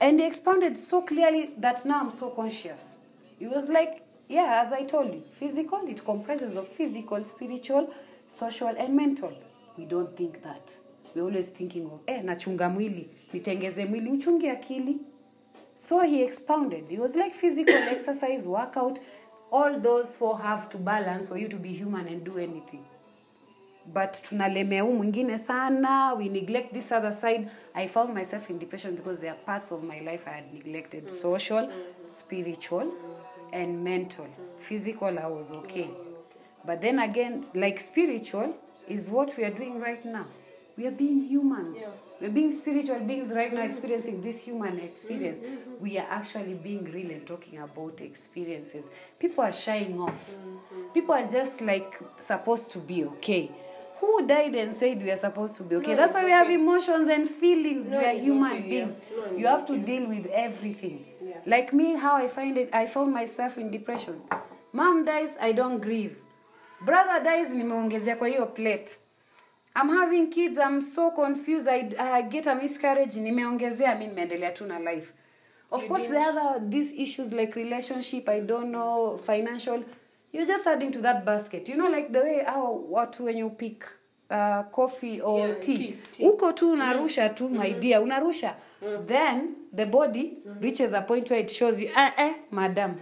And 0.00 0.20
he 0.20 0.26
expounded 0.26 0.76
so 0.76 1.02
clearly 1.02 1.50
that 1.58 1.84
now 1.84 2.00
I'm 2.00 2.10
so 2.10 2.30
conscious. 2.30 2.94
He 3.38 3.46
was 3.46 3.68
like, 3.68 4.06
yeah, 4.28 4.62
as 4.64 4.72
I 4.72 4.84
told 4.84 5.12
you, 5.12 5.24
physical, 5.32 5.80
it 5.88 6.04
comprises 6.04 6.54
of 6.56 6.68
physical, 6.68 7.24
spiritual, 7.24 7.92
social, 8.28 8.68
and 8.68 8.94
mental. 8.94 9.32
We 9.80 9.86
don't 9.86 10.14
think 10.14 10.42
that. 10.42 10.78
We're 11.14 11.22
always 11.22 11.48
thinking 11.48 11.86
of, 11.86 12.00
eh, 12.06 12.22
nachunga 12.24 12.68
mwili, 12.68 13.10
nitengeze 13.32 13.84
mwili, 13.84 14.10
uchungi 14.10 14.48
akili. 14.48 14.96
So 15.76 16.00
he 16.00 16.22
expounded. 16.24 16.92
It 16.92 16.98
was 16.98 17.16
like 17.16 17.34
physical 17.34 17.74
exercise, 17.90 18.46
workout. 18.48 19.00
All 19.50 19.80
those 19.80 20.16
four 20.16 20.38
have 20.38 20.68
to 20.68 20.78
balance 20.78 21.28
for 21.28 21.38
you 21.38 21.48
to 21.48 21.56
be 21.56 21.68
human 21.68 22.06
and 22.08 22.24
do 22.24 22.38
anything. 22.38 22.84
But 23.86 24.22
tunalemea 24.22 24.82
huu 24.82 24.92
mwingine 24.92 25.38
sana 25.38 26.14
we 26.14 26.28
neglect 26.28 26.72
this 26.72 26.92
other 26.92 27.12
side. 27.12 27.48
I 27.74 27.88
found 27.88 28.14
myself 28.14 28.50
in 28.50 28.58
depression 28.58 28.96
because 28.96 29.20
there 29.20 29.30
are 29.32 29.40
parts 29.46 29.72
of 29.72 29.82
my 29.82 30.00
life 30.00 30.30
i 30.30 30.34
had 30.34 30.54
neglected 30.54 31.04
mm. 31.04 31.10
social 31.10 31.66
mm-hmm. 31.66 32.08
spiritual 32.08 32.84
mm-hmm. 32.84 33.54
and 33.54 33.82
mental. 33.84 34.24
Mm-hmm. 34.24 34.58
Physical 34.58 35.18
i 35.18 35.26
was 35.26 35.50
okay. 35.50 35.88
But 36.66 36.80
then 36.80 36.98
again 36.98 37.44
like 37.54 37.80
spiritual 37.80 38.54
is 38.90 39.08
what 39.08 39.36
we 39.36 39.44
are 39.44 39.50
doing 39.50 39.80
right 39.80 40.04
now. 40.04 40.26
We 40.76 40.86
are 40.86 40.90
being 40.90 41.22
humans. 41.28 41.76
Yeah. 41.80 41.90
we're 42.20 42.30
being 42.30 42.52
spiritual 42.52 43.00
beings 43.00 43.32
right 43.32 43.52
now 43.52 43.62
experiencing 43.62 44.20
this 44.20 44.42
human 44.42 44.78
experience. 44.78 45.40
We 45.78 45.98
are 45.98 46.06
actually 46.08 46.54
being 46.54 46.84
real 46.84 47.10
and 47.10 47.26
talking 47.26 47.58
about 47.58 48.00
experiences. 48.00 48.90
People 49.18 49.44
are 49.44 49.52
shying 49.52 50.00
off. 50.00 50.30
People 50.92 51.14
are 51.14 51.26
just 51.26 51.60
like 51.60 51.98
supposed 52.18 52.70
to 52.72 52.78
be 52.78 53.04
okay. 53.04 53.50
Who 54.00 54.26
died 54.26 54.54
and 54.54 54.72
said 54.72 55.02
we 55.02 55.10
are 55.10 55.16
supposed 55.16 55.56
to 55.58 55.62
be 55.62 55.76
okay? 55.76 55.90
No, 55.90 55.96
that's 55.96 56.14
why 56.14 56.20
it's 56.20 56.26
we 56.26 56.32
have 56.32 56.50
emotions 56.50 57.08
and 57.08 57.28
feelings. 57.28 57.90
No, 57.90 57.98
we 57.98 58.04
are 58.06 58.18
human 58.18 58.52
okay, 58.52 58.62
yeah. 58.62 58.68
beings. 58.86 59.00
No, 59.14 59.36
you 59.36 59.46
have 59.46 59.66
to 59.66 59.74
okay. 59.74 59.82
deal 59.82 60.08
with 60.08 60.26
everything. 60.26 61.04
Yeah. 61.22 61.36
like 61.46 61.72
me 61.72 61.96
how 61.96 62.16
i 62.16 62.26
find 62.28 62.56
it 62.56 62.70
i 62.72 62.86
found 62.86 63.12
myself 63.12 63.58
in 63.58 63.70
depression. 63.70 64.20
Mom 64.72 65.04
dies 65.04 65.36
i 65.40 65.52
don't 65.52 65.80
grieve 65.80 66.16
brother 66.80 67.22
dies 67.22 67.50
nimeongezea 67.50 68.16
kwa 68.16 68.28
hiyo 68.28 68.46
plate. 68.46 68.98
I'm 69.82 69.88
having 69.88 70.26
kids 70.26 70.58
i'm 70.58 70.80
so 70.82 71.10
confused. 71.10 71.68
I, 71.68 71.90
I 71.98 72.22
get 72.22 72.46
a 72.46 72.54
miscarriage. 72.54 73.20
Nimeongezea 73.20 73.94
mi 73.94 74.06
nimeendelea 74.06 74.50
tu 74.50 74.64
na 74.66 74.78
life. 74.78 75.12
Of 75.70 75.82
You 75.82 75.88
course 75.88 76.06
the 76.08 76.18
other 76.18 76.60
these 76.70 76.96
issues 76.96 77.32
like 77.32 77.52
relationship 77.54 78.28
i 78.28 78.40
don't 78.40 78.68
know 78.70 79.18
financial 79.18 79.84
you're 80.32 80.46
just 80.52 80.66
adding 80.66 80.90
to 80.90 81.00
that 81.00 81.24
basket. 81.24 81.68
You 81.68 81.74
know 81.76 81.88
like 81.88 82.12
the 82.12 82.20
way 82.20 82.44
how 82.44 82.84
watu 82.90 83.24
when 83.24 83.36
you 83.38 83.50
pick 83.50 83.84
uh, 84.30 84.62
coffee 84.72 85.20
or 85.20 85.38
Yeah, 85.48 85.54
tea. 85.60 85.76
tea, 85.78 85.96
tea. 86.12 86.24
Uko 86.28 86.52
tu 86.52 86.72
unarusha 86.72 87.28
tu 87.28 87.48
my 87.48 87.72
dear 87.72 88.00
unarusha. 88.02 88.54
Then 89.06 89.54
the 89.76 89.86
body 89.86 90.38
reaches 90.60 90.92
a 90.94 91.02
point 91.02 91.30
where 91.30 91.40
it 91.42 91.50
shows 91.50 91.80
you 91.80 91.88
eh, 91.96 92.10
eh, 92.16 92.34
madam 92.50 92.94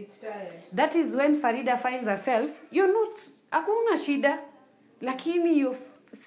It's 0.00 0.20
tired. 0.20 0.54
that 0.72 0.94
is 0.94 1.14
when 1.16 1.40
farida 1.40 1.76
finds 1.78 2.06
herself 2.08 2.60
you're 2.70 2.92
not 2.92 3.12
hakuna 3.52 3.96
shida. 3.96 4.38
Lakini 5.02 5.56
you're 5.58 5.76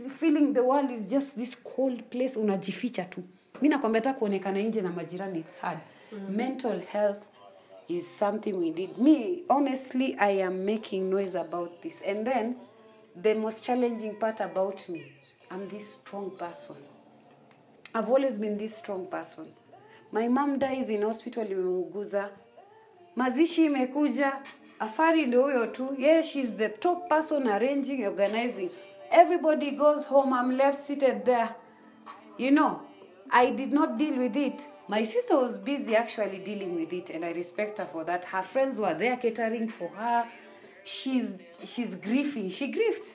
feeling 0.09 0.53
the 0.53 0.63
world 0.63 0.91
is 0.91 1.09
just 1.09 1.35
this 1.37 1.55
cold 1.55 2.03
place 2.09 2.35
unajificha 2.39 3.05
tu. 3.05 3.23
Mi 3.61 3.69
nakwambia 3.69 4.01
hata 4.01 4.13
kuonekana 4.13 4.61
nje 4.61 4.81
na 4.81 4.89
majirani 4.91 5.39
its 5.39 5.61
hard. 5.61 5.79
Mental 6.29 6.79
health 6.79 7.23
is 7.87 8.19
something 8.19 8.53
we 8.53 8.69
need. 8.69 8.97
Me 8.97 9.43
honestly 9.49 10.15
i 10.19 10.41
am 10.43 10.53
making 10.65 11.09
noise 11.09 11.39
about 11.39 11.81
this. 11.81 12.01
And 12.07 12.25
then 12.27 12.55
the 13.21 13.33
most 13.35 13.65
challenging 13.65 14.13
part 14.19 14.41
about 14.41 14.89
me 14.89 15.03
i'm 15.51 15.67
this 15.69 15.93
strong 15.93 16.31
person. 16.31 16.75
I've 17.93 18.09
always 18.09 18.37
been 18.39 18.57
this 18.57 18.77
strong 18.77 19.07
person. 19.07 19.45
My 20.11 20.27
mom 20.27 20.59
dies 20.59 20.89
in 20.89 21.01
hospital 21.03 21.45
imemuguza. 21.45 22.29
Mazishi 23.15 23.65
imekuja. 23.65 24.41
Afari 24.79 25.25
ndio 25.25 25.43
huyo 25.43 25.67
tu. 25.67 25.95
Yeah, 25.97 26.23
she's 26.23 26.51
the 26.57 26.69
top 26.69 27.09
person 27.09 27.47
arranging, 27.47 28.05
organizing. 28.05 28.69
Everybody 29.11 29.71
goes 29.71 30.05
home. 30.07 30.33
I'm 30.33 30.51
left 30.57 30.79
seated 30.79 31.25
there. 31.25 31.49
You 32.37 32.51
know, 32.51 32.79
I 33.29 33.51
did 33.51 33.73
not 33.73 33.97
deal 33.97 34.17
with 34.17 34.35
it. 34.35 34.67
My 34.87 35.05
sister 35.05 35.37
was 35.37 35.57
busy 35.57 35.95
actually 35.95 36.39
dealing 36.39 36.75
with 36.75 36.93
it, 36.93 37.09
and 37.09 37.23
I 37.25 37.31
respect 37.31 37.77
her 37.77 37.85
for 37.85 38.03
that. 38.05 38.25
Her 38.25 38.43
friends 38.43 38.79
were 38.79 38.93
there 38.93 39.17
catering 39.17 39.69
for 39.69 39.89
her. 39.89 40.25
She's 40.83 41.35
she's 41.63 41.95
grieving. 41.95 42.49
She 42.49 42.71
grieved. 42.71 43.07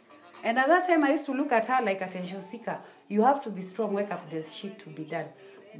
And 0.45 0.59
at 0.59 0.69
that 0.69 0.87
time, 0.87 1.03
I 1.05 1.11
used 1.11 1.27
to 1.27 1.33
look 1.33 1.53
at 1.53 1.67
her 1.67 1.83
like 1.85 2.01
attention 2.01 2.41
seeker. 2.41 2.79
You 3.09 3.23
have 3.23 3.43
to 3.45 3.51
be 3.51 3.63
strong, 3.63 3.95
wake 3.95 4.13
up, 4.13 4.31
there's 4.31 4.55
shit 4.55 4.79
to 4.81 4.91
be 4.91 5.05
done. 5.05 5.27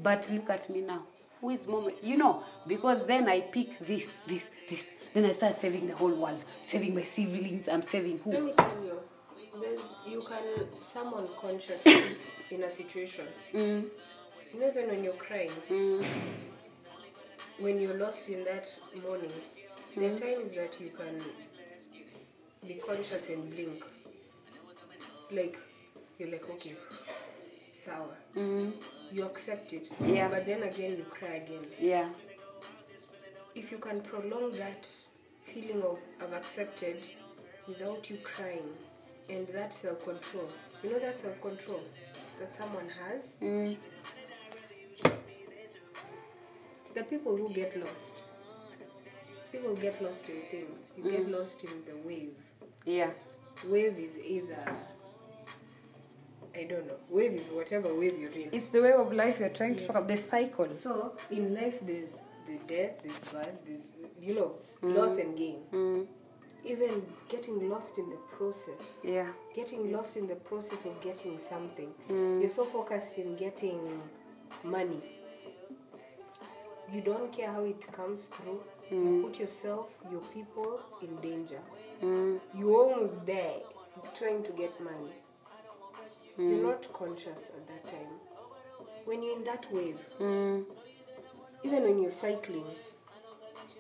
But 0.03 0.29
look 0.31 0.51
at 0.51 0.69
me 0.71 0.81
now. 0.81 1.03
Who 1.47 1.53
is 1.53 1.69
mom? 1.69 1.89
You 2.03 2.17
know, 2.17 2.43
because 2.67 3.07
then 3.07 3.29
I 3.29 3.41
pick 3.41 3.79
this, 3.79 4.17
this, 4.27 4.51
this. 4.69 4.91
Then 5.15 5.27
I 5.27 5.31
start 5.31 5.55
saving 5.55 5.87
the 5.87 5.95
whole 5.95 6.13
world, 6.13 6.43
saving 6.65 6.93
my 6.93 7.03
siblings. 7.03 7.69
I'm 7.69 7.83
saving 7.83 8.19
who? 8.19 8.33
Let 8.33 8.43
me 8.43 8.53
tell 8.57 8.83
you, 8.83 8.99
there's 9.61 9.95
you 10.05 10.25
can 10.27 10.67
summon 10.83 11.29
consciousness 11.41 12.33
in 12.51 12.65
a 12.65 12.69
situation. 12.69 13.27
Mm. 13.55 13.85
You 14.53 14.61
know, 14.61 14.69
even 14.71 14.89
when 14.89 15.05
you're 15.05 15.13
crying, 15.13 15.53
mm. 15.71 16.05
when 17.61 17.81
you're 17.81 17.97
lost 17.97 18.29
in 18.29 18.43
that 18.43 18.69
morning, 19.01 19.31
there 19.95 20.11
are 20.11 20.15
mm. 20.17 20.21
times 20.21 20.51
that 20.55 20.81
you 20.81 20.91
can 20.91 21.23
be 22.67 22.75
conscious 22.75 23.29
and 23.29 23.49
blink. 23.55 23.85
Like 25.31 25.57
you're 26.19 26.29
like, 26.33 26.51
okay, 26.51 26.75
sour. 27.73 28.17
You 29.13 29.25
accept 29.25 29.73
it. 29.73 29.91
Yeah. 30.05 30.29
But 30.29 30.47
then 30.47 30.63
again, 30.65 30.97
you 30.99 31.05
cry 31.05 31.37
again. 31.45 31.67
Yeah. 31.81 32.09
if 33.55 33.73
you 33.73 33.79
can 33.79 34.03
prolong 34.03 34.53
that 34.59 34.87
feeling 35.45 35.83
of 35.83 35.99
I've 36.23 36.35
accepted 36.35 36.99
without 37.67 38.11
you 38.11 38.19
crying 38.23 38.69
and 39.31 39.47
that 39.49 39.73
self 39.73 40.05
control, 40.05 40.49
you 40.83 40.91
know 40.91 40.99
that 40.99 41.19
self 41.21 41.41
control 41.41 41.81
that 42.39 42.55
someone 42.55 42.89
has, 42.89 43.37
Mm. 43.41 43.77
the 46.95 47.03
people 47.05 47.37
who 47.37 47.49
get 47.53 47.77
lost, 47.83 48.15
people 49.53 49.75
get 49.75 50.03
lost 50.03 50.29
in 50.29 50.43
things, 50.51 50.93
you 50.97 51.11
get 51.11 51.31
lost 51.31 51.65
in 51.65 51.83
the 51.87 51.97
wave. 52.07 52.35
Yeah. 52.85 53.11
Wave 53.65 53.99
is 53.99 54.19
either, 54.19 54.65
I 56.59 56.65
don't 56.65 56.87
know, 56.87 56.97
wave 57.11 57.33
is 57.33 57.49
whatever 57.49 57.95
wave 57.95 58.19
you're 58.19 58.31
in. 58.31 58.49
It's 58.53 58.71
the 58.71 58.81
way 58.81 58.93
of 58.93 59.13
life 59.13 59.41
you're 59.41 59.51
trying 59.51 59.77
to 59.77 59.87
talk 59.87 59.97
about. 59.97 60.09
The 60.09 60.17
cycle. 60.17 60.75
So 60.75 61.17
in 61.31 61.55
life, 61.55 61.81
there's 61.83 62.21
the 62.47 62.75
death, 62.75 63.03
there's 63.03 63.25
birth, 63.33 63.65
there's 63.67 63.89
you 64.21 64.35
know 64.35 64.55
loss 64.83 65.19
and 65.19 65.37
gain. 65.37 65.59
Mm. 65.73 66.07
Even 66.65 67.03
getting 67.29 67.69
lost 67.69 67.99
in 67.99 68.09
the 68.11 68.17
process, 68.37 68.99
Yeah. 69.05 69.29
getting 69.55 69.93
lost 69.93 70.17
in 70.17 70.27
the 70.27 70.35
process 70.37 70.85
of 70.87 71.01
getting 71.01 71.39
something. 71.39 71.93
You're 72.09 72.49
so 72.49 72.65
focused 72.65 73.19
in 73.19 73.37
getting 73.37 73.81
money. 74.65 75.01
You 76.93 77.01
don't 77.03 77.31
care 77.33 77.53
how 77.53 77.63
it 77.65 77.87
comes 77.93 78.27
through. 78.29 78.61
You 78.91 79.23
put 79.25 79.41
yourself, 79.41 79.99
your 80.11 80.21
people 80.33 80.81
in 81.03 81.17
danger. 81.17 81.61
Mm. 82.03 82.41
You 82.55 82.77
almost 82.77 83.27
die 83.27 83.63
trying 84.15 84.43
to 84.45 84.53
get 84.53 84.81
money. 84.81 85.11
You're 86.39 86.59
mm. 86.59 86.63
not 86.63 86.93
conscious 86.93 87.53
at 87.57 87.67
that 87.69 87.89
time. 87.89 88.13
When 89.05 89.23
you're 89.23 89.37
in 89.37 89.45
that 89.45 89.67
wave, 89.73 89.99
Mm. 90.19 90.65
even 91.65 91.83
when 91.83 92.01
you're 92.03 92.11
cycling, 92.11 92.67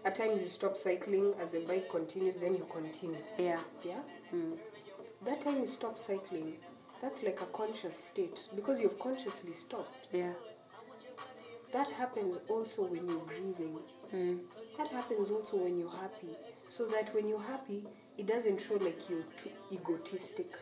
at 0.05 0.15
times 0.15 0.41
you 0.41 0.49
stop 0.49 0.77
cycling 0.77 1.35
as 1.41 1.53
the 1.53 1.61
bike 1.61 1.91
continues 1.91 2.39
then 2.39 2.55
you 2.55 2.67
continue. 2.71 3.19
Yeah. 3.39 3.61
yeah? 3.83 4.01
Mm. 4.33 4.57
That 5.25 5.41
time 5.41 5.59
you 5.59 5.67
stop 5.67 5.99
cycling 5.99 6.55
that's 7.03 7.23
like 7.23 7.41
a 7.43 7.47
conscious 7.47 7.99
state 7.99 8.49
because 8.55 8.81
you've 8.81 8.99
consciously 8.99 9.53
stopped. 9.53 10.09
Yeah. 10.13 10.33
that 11.73 11.89
happens 11.91 12.39
also 12.49 12.87
when 12.87 13.07
you're 13.09 13.27
grieving. 13.27 13.79
Mm. 14.15 14.39
That 14.79 14.89
happens 14.89 15.31
also 15.31 15.57
when 15.59 15.79
you're 15.79 15.91
happy. 15.91 16.37
So 16.69 16.87
that 16.87 17.13
when 17.15 17.29
you're 17.29 17.43
happy 17.43 17.85
it 18.17 18.27
doesn't 18.27 18.61
show 18.61 18.77
like 18.77 19.11
you're 19.11 19.25
too 19.37 19.51
egotistic 19.73 20.55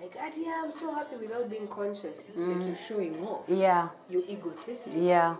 like 0.00 0.14
ah, 0.18 0.30
yeah 0.38 0.62
i'm 0.64 0.72
so 0.72 0.94
happy 0.94 1.16
without 1.16 1.48
being 1.50 1.68
conscious 1.68 2.22
it's 2.28 2.40
like 2.40 2.66
you're 2.66 2.74
showing 2.88 3.14
off 3.26 3.44
Yeah. 3.48 3.88
you're 4.08 4.24
egotistic 4.28 4.94
Yeah. 4.96 5.36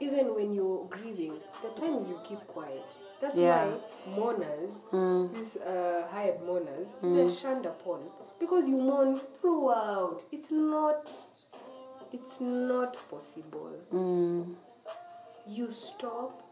even 0.00 0.34
when 0.34 0.52
you're 0.52 0.84
grieving, 0.90 1.34
the 1.62 1.70
times 1.80 2.10
you 2.10 2.18
keep 2.28 2.40
quiet. 2.54 2.84
That's 3.20 3.38
Yeah. 3.38 3.64
why 3.64 4.14
mourners, 4.18 4.72
these 5.34 5.56
uh, 5.56 6.06
hired 6.12 6.42
mourners, 6.48 6.88
they're 7.02 7.30
shunned 7.30 7.64
upon 7.64 8.00
because 8.38 8.68
you 8.68 8.76
mourn 8.76 9.20
throughout. 9.40 10.18
It's 10.30 10.50
not, 10.50 11.10
it's 12.12 12.36
not 12.42 12.98
possible. 13.10 13.72
You 15.56 15.70
stop, 15.72 16.42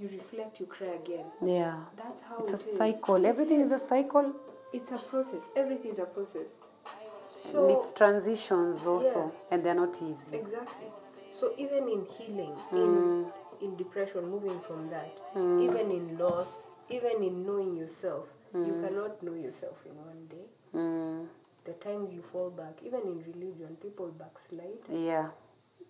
you 0.00 0.08
reflect, 0.08 0.58
you 0.58 0.66
cry 0.66 0.94
again. 1.02 1.26
Yeah. 1.40 1.76
That's 1.96 2.22
how 2.22 2.38
It's 2.38 2.50
a 2.50 2.54
it 2.54 2.66
is. 2.72 2.76
cycle. 2.76 3.24
Everything 3.24 3.60
is 3.60 3.70
a 3.70 3.78
cycle. 3.78 4.32
It's 4.72 4.90
a 4.92 4.98
process. 4.98 5.48
Everything 5.54 5.90
is 5.90 5.98
a 5.98 6.04
process. 6.06 6.56
And 6.86 7.38
So 7.38 7.68
it's 7.68 7.92
transitions 7.92 8.86
also, 8.86 9.32
and 9.50 9.64
they're 9.64 9.74
not 9.74 10.00
easy. 10.02 10.36
Exactly. 10.36 10.86
So 11.30 11.52
even 11.58 11.88
in 11.88 12.04
healing, 12.04 12.54
in 12.72 12.78
mm. 12.78 13.32
in 13.62 13.76
depression, 13.76 14.28
moving 14.28 14.60
from 14.60 14.90
that, 14.90 15.20
mm. 15.34 15.62
even 15.62 15.90
in 15.90 16.18
loss, 16.18 16.72
even 16.90 17.22
in 17.22 17.46
knowing 17.46 17.76
yourself, 17.76 18.26
you 18.54 18.60
mm. 18.60 18.86
cannot 18.86 19.22
know 19.22 19.34
yourself 19.34 19.78
in 19.86 19.96
one 19.96 20.26
day. 20.28 20.46
Mm, 20.74 21.26
The 21.64 21.72
times 21.72 22.12
you 22.12 22.22
fall 22.22 22.50
back, 22.50 22.82
even 22.84 23.00
in 23.02 23.22
religion, 23.32 23.76
people 23.80 24.08
backslide. 24.08 24.82
yeah. 24.90 25.28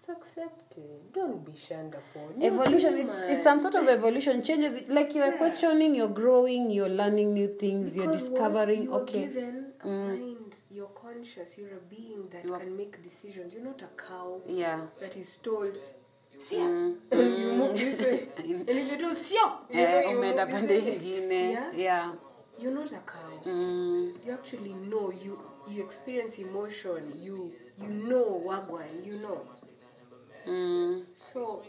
It's 0.02 0.08
accepted. 0.08 1.12
Don't 1.14 1.44
be 1.46 1.52
shunned 1.56 1.94
upon. 1.94 2.40
You're 2.40 2.52
Evolution, 2.52 2.94
it's, 2.98 3.12
human. 3.12 3.30
it's 3.30 3.44
some 3.44 3.60
sort 3.60 3.76
of 3.76 3.86
evolution. 3.86 4.42
Changes, 4.42 4.88
like 4.88 5.14
you're 5.14 5.30
questioning, 5.36 5.94
you're 5.94 6.08
growing, 6.08 6.70
you're 6.72 6.88
learning 6.88 7.32
new 7.32 7.46
things, 7.46 7.96
you're 7.96 8.06
Because 8.08 8.28
what? 8.30 8.32
discovering. 8.32 8.82
You 8.82 8.94
are 8.94 9.00
okay. 9.02 9.26
given 9.26 9.66
a 9.80 9.86
mind. 9.86 10.36
You're 10.72 10.88
conscious. 10.88 11.56
You're 11.56 11.76
a 11.76 11.80
being 11.88 12.28
that 12.32 12.44
You 12.44 12.52
are- 12.54 12.58
can 12.58 12.76
make 12.76 13.00
decisions. 13.00 13.54
You're 13.54 13.62
not 13.64 13.80
a 13.82 13.90
cow. 13.96 14.40
Yeah. 14.48 14.80
that 14.98 15.16
is 15.16 15.36
told 15.36 15.78
Sia. 16.36 16.58
you 17.12 17.52
move 17.60 17.78
this 17.78 18.00
way. 18.02 18.28
and 18.38 18.68
if 18.68 18.90
you're 18.90 19.00
told 19.00 19.16
Sio, 19.16 19.58
you 19.70 19.76
know 19.76 19.98
Eh, 19.98 20.16
umeenda 20.16 20.46
pande 20.46 20.78
ingine. 20.78 21.52
Yeah? 21.52 21.72
Yeah. 21.76 22.12
You're 22.58 22.74
not 22.74 22.90
a 22.92 23.02
cow. 23.06 23.40
Mm, 23.46 24.14
You 24.26 24.32
actually 24.32 24.72
know. 24.72 25.12
You 25.12 25.38
you 25.70 25.80
experience 25.84 26.38
emotion. 26.40 27.12
You 27.22 27.52
you 27.78 27.88
know 27.88 28.42
wagwan. 28.44 29.04
You 29.06 29.18
know. 29.20 29.42
Mm, 30.46 31.04
So 31.14 31.62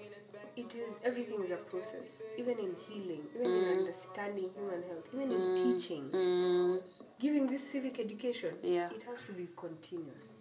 it 0.55 0.75
is 0.75 0.99
everything 1.03 1.43
is 1.43 1.51
a 1.51 1.57
process. 1.57 2.21
Even 2.37 2.59
in 2.59 2.75
healing, 2.87 3.23
even 3.35 3.51
in 3.51 3.77
understanding 3.79 4.49
human 4.55 4.83
health, 4.83 5.07
even 5.13 5.31
in 5.31 5.55
teaching, 5.55 6.09
mm, 6.11 6.81
giving 7.19 7.47
this 7.47 7.69
civic 7.69 7.99
education, 7.99 8.55
Yeah. 8.61 8.89
it 8.91 9.03
has 9.03 9.21
to 9.23 9.33
be 9.33 9.47
continuous. 9.55 10.33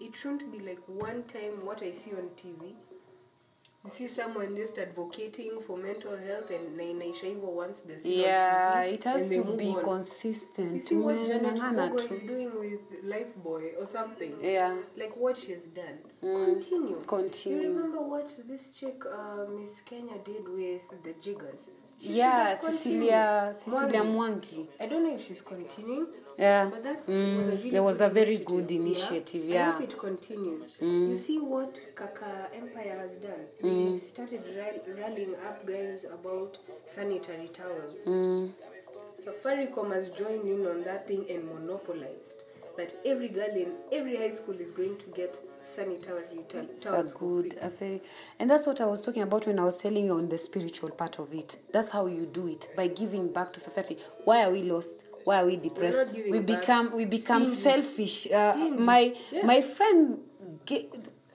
It 0.00 0.14
shouldn't 0.14 0.52
be 0.52 0.58
like 0.60 0.80
one 0.86 1.24
time 1.24 1.64
what 1.64 1.82
I 1.82 1.92
see 1.92 2.12
on 2.12 2.30
TV. 2.36 2.74
You 3.86 3.92
see 3.92 4.08
someone 4.08 4.56
just 4.56 4.78
advocating 4.80 5.60
for 5.64 5.76
mental 5.76 6.16
health 6.16 6.50
and 6.50 6.76
na 6.76 6.82
inaisha 6.82 7.26
hivyo 7.26 7.56
once 7.56 7.82
they 7.86 7.98
see 7.98 8.22
yeah, 8.22 8.72
on 8.76 8.82
TV. 8.82 8.94
it 8.94 9.04
has 9.04 9.28
to 9.30 9.44
be 9.44 9.68
on. 9.68 9.76
You 9.76 9.80
consistent. 9.80 10.82
see 10.82 10.96
what 10.96 11.26
Janet 11.26 12.10
is 12.10 12.22
doing 12.22 12.50
with 12.58 12.80
Lifebuoy 13.04 13.78
or 13.78 13.86
something. 13.86 14.34
Yeah. 14.42 14.74
Like 14.96 15.16
what 15.16 15.38
she's 15.38 15.68
done. 15.68 15.98
Continue. 16.20 17.00
Continue. 17.06 17.62
You 17.62 17.74
remember 17.74 18.00
what 18.02 18.36
this 18.48 18.72
chick, 18.72 19.04
uh, 19.06 19.46
Miss 19.56 19.82
Kenya, 19.82 20.18
did 20.24 20.48
with 20.48 20.82
the 21.04 21.12
Jiggers? 21.20 21.70
She 21.98 22.12
Yeah. 22.12 22.56
Cecilia, 22.56 23.52
Cecilia 23.54 24.02
Mwangi. 24.04 24.66
I 24.78 24.86
don't 24.86 25.02
know 25.02 25.14
if 25.14 25.26
she's 25.26 25.40
continuing. 25.42 26.06
Yeah. 26.38 26.68
But 26.70 26.82
that 26.84 27.06
Mm, 27.06 27.38
was 27.38 27.48
a 27.48 27.52
mm, 27.52 27.56
really 27.58 27.70
there 27.70 27.82
was 27.82 28.00
a 28.02 28.08
very 28.10 28.34
initiative. 28.36 28.46
good 28.46 28.70
initiative, 28.72 29.42
I 29.44 29.52
yeah. 29.54 29.72
hope 29.72 29.82
it 29.84 29.98
continues. 29.98 30.66
Mm. 30.80 31.08
You 31.08 31.16
see 31.16 31.38
what 31.38 31.80
Kaka 31.94 32.48
Empire 32.54 32.98
has 32.98 33.16
done? 33.16 33.46
They 33.62 33.68
mm. 33.68 33.98
started 33.98 34.42
rallying 34.98 35.34
up 35.48 35.64
guys 35.66 36.04
about 36.04 36.58
sanitary 36.84 37.48
towels. 37.48 38.04
Safaricom 39.16 39.94
has 39.94 40.10
joined 40.10 40.46
in 40.46 40.66
on 40.66 40.82
that 40.84 41.08
thing 41.08 41.24
and 41.30 41.44
monopolized 41.46 42.42
that 42.76 42.94
every 43.06 43.28
girl 43.28 43.48
in 43.56 43.72
every 43.90 44.16
high 44.16 44.30
school 44.30 44.60
is 44.60 44.72
going 44.72 44.96
to 44.98 45.06
get 45.10 45.38
It's 45.66 45.78
a 45.78 46.90
towels. 46.90 47.12
for 47.12 47.18
free. 47.18 47.48
good, 47.50 47.58
a 47.60 47.68
very, 47.70 48.02
and 48.38 48.48
that's 48.50 48.66
what 48.66 48.80
I 48.80 48.86
was 48.86 49.04
talking 49.04 49.22
about 49.22 49.46
when 49.46 49.58
I 49.58 49.64
was 49.64 49.82
telling 49.82 50.06
you 50.06 50.12
on 50.16 50.28
the 50.28 50.38
spiritual 50.38 50.90
part 50.90 51.18
of 51.18 51.32
it. 51.34 51.58
That's 51.72 51.90
how 51.90 52.06
you 52.06 52.26
do 52.26 52.46
it 52.46 52.68
by 52.76 52.86
giving 52.86 53.32
back 53.32 53.52
to 53.54 53.60
society. 53.60 53.98
Why 54.24 54.44
are 54.44 54.50
we 54.52 54.62
lost? 54.62 55.04
Why 55.24 55.42
are 55.42 55.46
we 55.46 55.56
depressed? 55.56 56.06
We 56.12 56.38
back. 56.38 56.60
become 56.60 56.92
we 56.94 57.04
become 57.04 57.44
Stingy. 57.44 57.60
selfish. 57.62 58.30
Uh, 58.30 58.54
my 58.78 59.12
Yeah. 59.32 59.44
my 59.44 59.60
friend, 59.60 60.20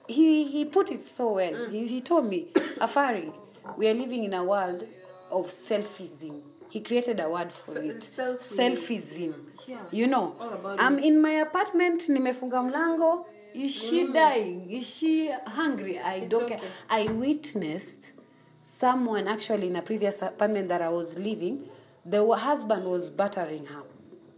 he 0.08 0.44
he 0.44 0.64
put 0.64 0.90
it 0.90 1.00
so 1.00 1.34
well. 1.34 1.52
Mm. 1.52 1.70
He, 1.70 1.86
he 1.86 2.00
told 2.00 2.26
me, 2.26 2.48
Afari, 2.80 3.32
we 3.76 3.88
are 3.88 3.94
living 3.94 4.24
in 4.24 4.32
a 4.34 4.42
world 4.44 4.86
of 5.30 5.46
selfism. 5.48 6.40
He 6.70 6.80
created 6.80 7.20
a 7.20 7.28
word 7.28 7.52
for 7.52 7.76
it. 7.76 7.98
selfism. 8.00 8.56
Selfism. 8.56 9.34
Yeah. 9.66 9.76
You 9.90 10.06
know, 10.06 10.22
It's 10.24 10.40
all 10.40 10.52
about 10.54 10.80
I'm 10.80 10.98
it. 10.98 11.04
in 11.04 11.20
my 11.20 11.32
apartment, 11.32 12.00
nimefunga 12.08 12.62
mlango. 12.62 13.26
Is 13.54 13.74
she 13.74 14.06
mm. 14.06 14.14
dying? 14.14 14.70
Is 14.70 14.88
she 14.88 15.30
hungry? 15.46 15.98
I 15.98 16.20
don't 16.20 16.44
okay. 16.44 16.56
care. 16.56 16.68
I 16.88 17.04
witnessed 17.06 18.12
someone 18.60 19.28
actually 19.28 19.68
in 19.68 19.76
a 19.76 19.82
previous 19.82 20.22
apartment 20.22 20.68
that 20.68 20.82
I 20.82 20.88
was 20.88 21.18
living. 21.18 21.68
The 22.04 22.26
husband 22.34 22.84
was 22.84 23.10
battering 23.10 23.66
her. 23.66 23.82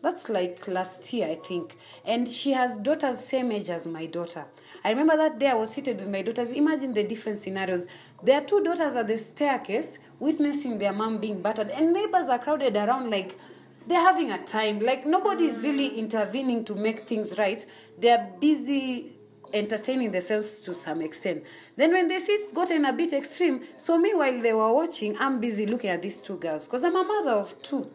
That's 0.02 0.28
like 0.28 0.68
last 0.68 1.10
year, 1.14 1.28
I 1.28 1.34
think. 1.36 1.78
And 2.04 2.28
she 2.28 2.52
has 2.52 2.76
daughters 2.76 3.20
same 3.20 3.50
age 3.52 3.70
as 3.70 3.86
my 3.86 4.04
daughter. 4.04 4.44
I 4.84 4.90
remember 4.90 5.16
that 5.16 5.38
day 5.38 5.48
I 5.48 5.54
was 5.54 5.70
seated 5.70 5.98
with 5.98 6.08
my 6.08 6.20
daughters. 6.20 6.52
Imagine 6.52 6.92
the 6.92 7.04
different 7.04 7.38
scenarios. 7.38 7.86
There 8.22 8.38
are 8.38 8.44
two 8.44 8.62
daughters 8.62 8.96
at 8.96 9.06
the 9.06 9.16
staircase 9.16 9.98
witnessing 10.18 10.76
their 10.76 10.92
mom 10.92 11.18
being 11.18 11.40
battered, 11.40 11.70
and 11.70 11.94
neighbors 11.94 12.28
are 12.28 12.38
crowded 12.38 12.76
around 12.76 13.10
like 13.10 13.38
they're 13.86 13.98
having 14.00 14.30
a 14.30 14.42
time. 14.44 14.80
Like 14.80 15.06
nobody 15.06 15.44
is 15.46 15.60
hmm. 15.60 15.68
really 15.68 15.98
intervening 15.98 16.64
to 16.66 16.74
make 16.74 17.06
things 17.06 17.38
right. 17.38 17.64
They're 17.98 18.32
busy 18.40 19.12
entertaining 19.52 20.10
themselves 20.10 20.60
to 20.62 20.74
some 20.74 21.00
extent. 21.00 21.44
Then 21.76 21.92
when 21.92 22.08
they 22.08 22.18
see 22.18 22.32
it's 22.32 22.52
gotten 22.52 22.84
a 22.84 22.92
bit 22.92 23.12
extreme, 23.12 23.60
so 23.76 23.98
meanwhile 23.98 24.40
they 24.40 24.52
were 24.52 24.72
watching, 24.72 25.16
I'm 25.18 25.40
busy 25.40 25.64
looking 25.66 25.90
at 25.90 26.02
these 26.02 26.20
two 26.20 26.36
girls 26.36 26.66
because 26.66 26.84
I'm 26.84 26.96
a 26.96 27.04
mother 27.04 27.30
of 27.32 27.60
two. 27.62 27.90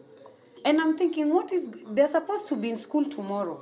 And 0.64 0.80
I'm 0.80 0.96
thinking, 0.96 1.32
what 1.32 1.52
is, 1.52 1.84
they're 1.88 2.08
supposed 2.08 2.48
to 2.48 2.56
be 2.56 2.70
in 2.70 2.76
school 2.76 3.04
tomorrow. 3.04 3.60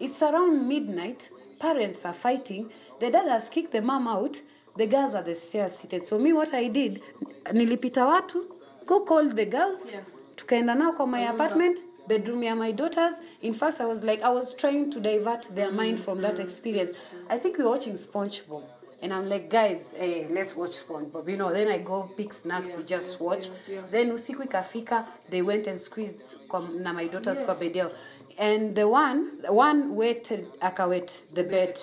It's 0.00 0.22
around 0.22 0.68
midnight, 0.68 1.30
parents 1.60 2.04
are 2.04 2.12
fighting, 2.12 2.70
the 3.00 3.10
dad 3.10 3.28
has 3.28 3.48
kicked 3.48 3.72
the 3.72 3.82
mom 3.82 4.08
out, 4.08 4.40
the 4.76 4.86
girls 4.86 5.14
are 5.14 5.22
the 5.22 5.34
stairs 5.34 5.76
seated. 5.76 6.02
So 6.02 6.18
me 6.18 6.32
what 6.32 6.52
I 6.54 6.68
did, 6.68 7.00
nilipita 7.46 8.04
watu, 8.06 8.44
go 8.86 9.04
call 9.04 9.28
the 9.28 9.46
girls, 9.46 9.90
Yeah. 9.92 10.00
Tukaenda 10.36 10.74
nao 10.74 10.92
kwa 10.92 11.06
my 11.06 11.28
apartment, 11.28 11.80
bedroom 12.08 12.42
ya 12.42 12.54
my 12.56 12.72
daughters. 12.72 13.20
In 13.42 13.54
fact, 13.54 13.80
I 13.80 13.86
was 13.86 14.02
like, 14.04 14.22
I 14.22 14.30
was 14.30 14.54
trying 14.56 14.90
to 14.90 15.00
divert 15.00 15.54
their 15.54 15.72
mind 15.72 15.98
from 16.00 16.20
that 16.22 16.38
experience. 16.38 16.92
I 17.30 17.38
think 17.38 17.58
we 17.58 17.64
were 17.64 17.70
watching 17.70 17.94
SpongeBob. 17.94 18.62
And 19.02 19.12
I'm 19.12 19.28
like, 19.28 19.50
guys, 19.50 19.92
hey, 19.96 20.28
let's 20.30 20.56
watch 20.56 20.70
SpongeBob. 20.70 21.28
You 21.28 21.36
know, 21.36 21.52
then 21.52 21.68
I 21.68 21.78
go 21.78 22.04
pick 22.16 22.32
snacks, 22.32 22.72
we 22.76 22.84
just 22.84 23.20
watch. 23.20 23.48
yeah, 23.68 23.74
yeah. 23.74 23.80
Then 23.90 24.12
usiku 24.12 24.42
ikafika, 24.42 25.06
they 25.30 25.42
went 25.42 25.66
and 25.66 25.78
squeezed 25.78 26.36
kwa, 26.48 26.60
na 26.60 26.92
my 26.92 27.06
daughters 27.08 27.38
Yes. 27.38 27.44
kwa 27.44 27.54
bed 27.54 27.76
yao. 27.76 27.90
And 28.36 28.74
the 28.74 28.88
one, 28.88 29.42
the 29.42 29.52
one 29.52 29.94
waited, 29.94 30.52
akawet 30.60 31.32
the 31.34 31.44
bed. 31.44 31.78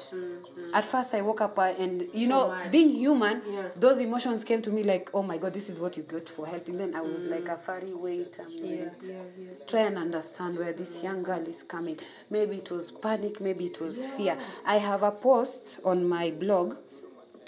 At 0.74 0.84
first 0.86 1.14
I 1.14 1.22
woke 1.22 1.42
up 1.42 1.58
uh, 1.58 1.74
and, 1.80 2.08
you 2.14 2.28
know, 2.28 2.50
mad. 2.50 2.72
being 2.72 2.90
human, 2.90 3.42
Yeah. 3.50 3.70
those 3.76 4.00
emotions 4.00 4.44
came 4.44 4.62
to 4.64 4.70
me 4.70 4.84
like, 4.84 5.10
oh 5.14 5.22
my 5.24 5.38
God, 5.38 5.54
this 5.54 5.70
is 5.70 5.80
what 5.80 5.96
you 5.98 6.04
get 6.04 6.28
for 6.30 6.46
helping. 6.48 6.78
Then 6.78 6.94
I 6.96 7.02
was 7.02 7.26
like, 7.28 7.46
Afari, 7.46 7.94
wait 7.96 8.38
a 8.40 8.44
minute. 8.62 9.06
yeah, 9.08 9.16
yeah. 9.40 9.66
Try 9.68 9.82
and 9.82 9.98
understand 9.98 10.58
where 10.58 10.74
this 10.74 11.02
young 11.04 11.24
girl 11.24 11.46
is 11.48 11.64
coming. 11.64 12.00
Maybe 12.30 12.58
it 12.58 12.70
was 12.72 12.92
panic, 12.92 13.40
maybe 13.42 13.66
it 13.68 13.80
was 13.80 14.06
fear. 14.06 14.38
I 14.66 14.78
have 14.78 15.04
a 15.04 15.12
post 15.12 15.80
on 15.86 16.08
my 16.08 16.32
blog. 16.32 16.76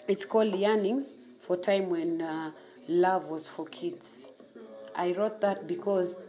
It's 0.07 0.25
called 0.25 0.53
Yearnings 0.55 1.15
for 1.41 1.57
Time 1.57 1.89
When 1.89 2.21
uh, 2.21 2.51
Love 2.87 3.27
Was 3.27 3.47
for 3.49 3.65
Kids. 3.65 4.27
I 4.95 5.13
wrote 5.13 5.41
that 5.41 5.65
because 5.67 6.19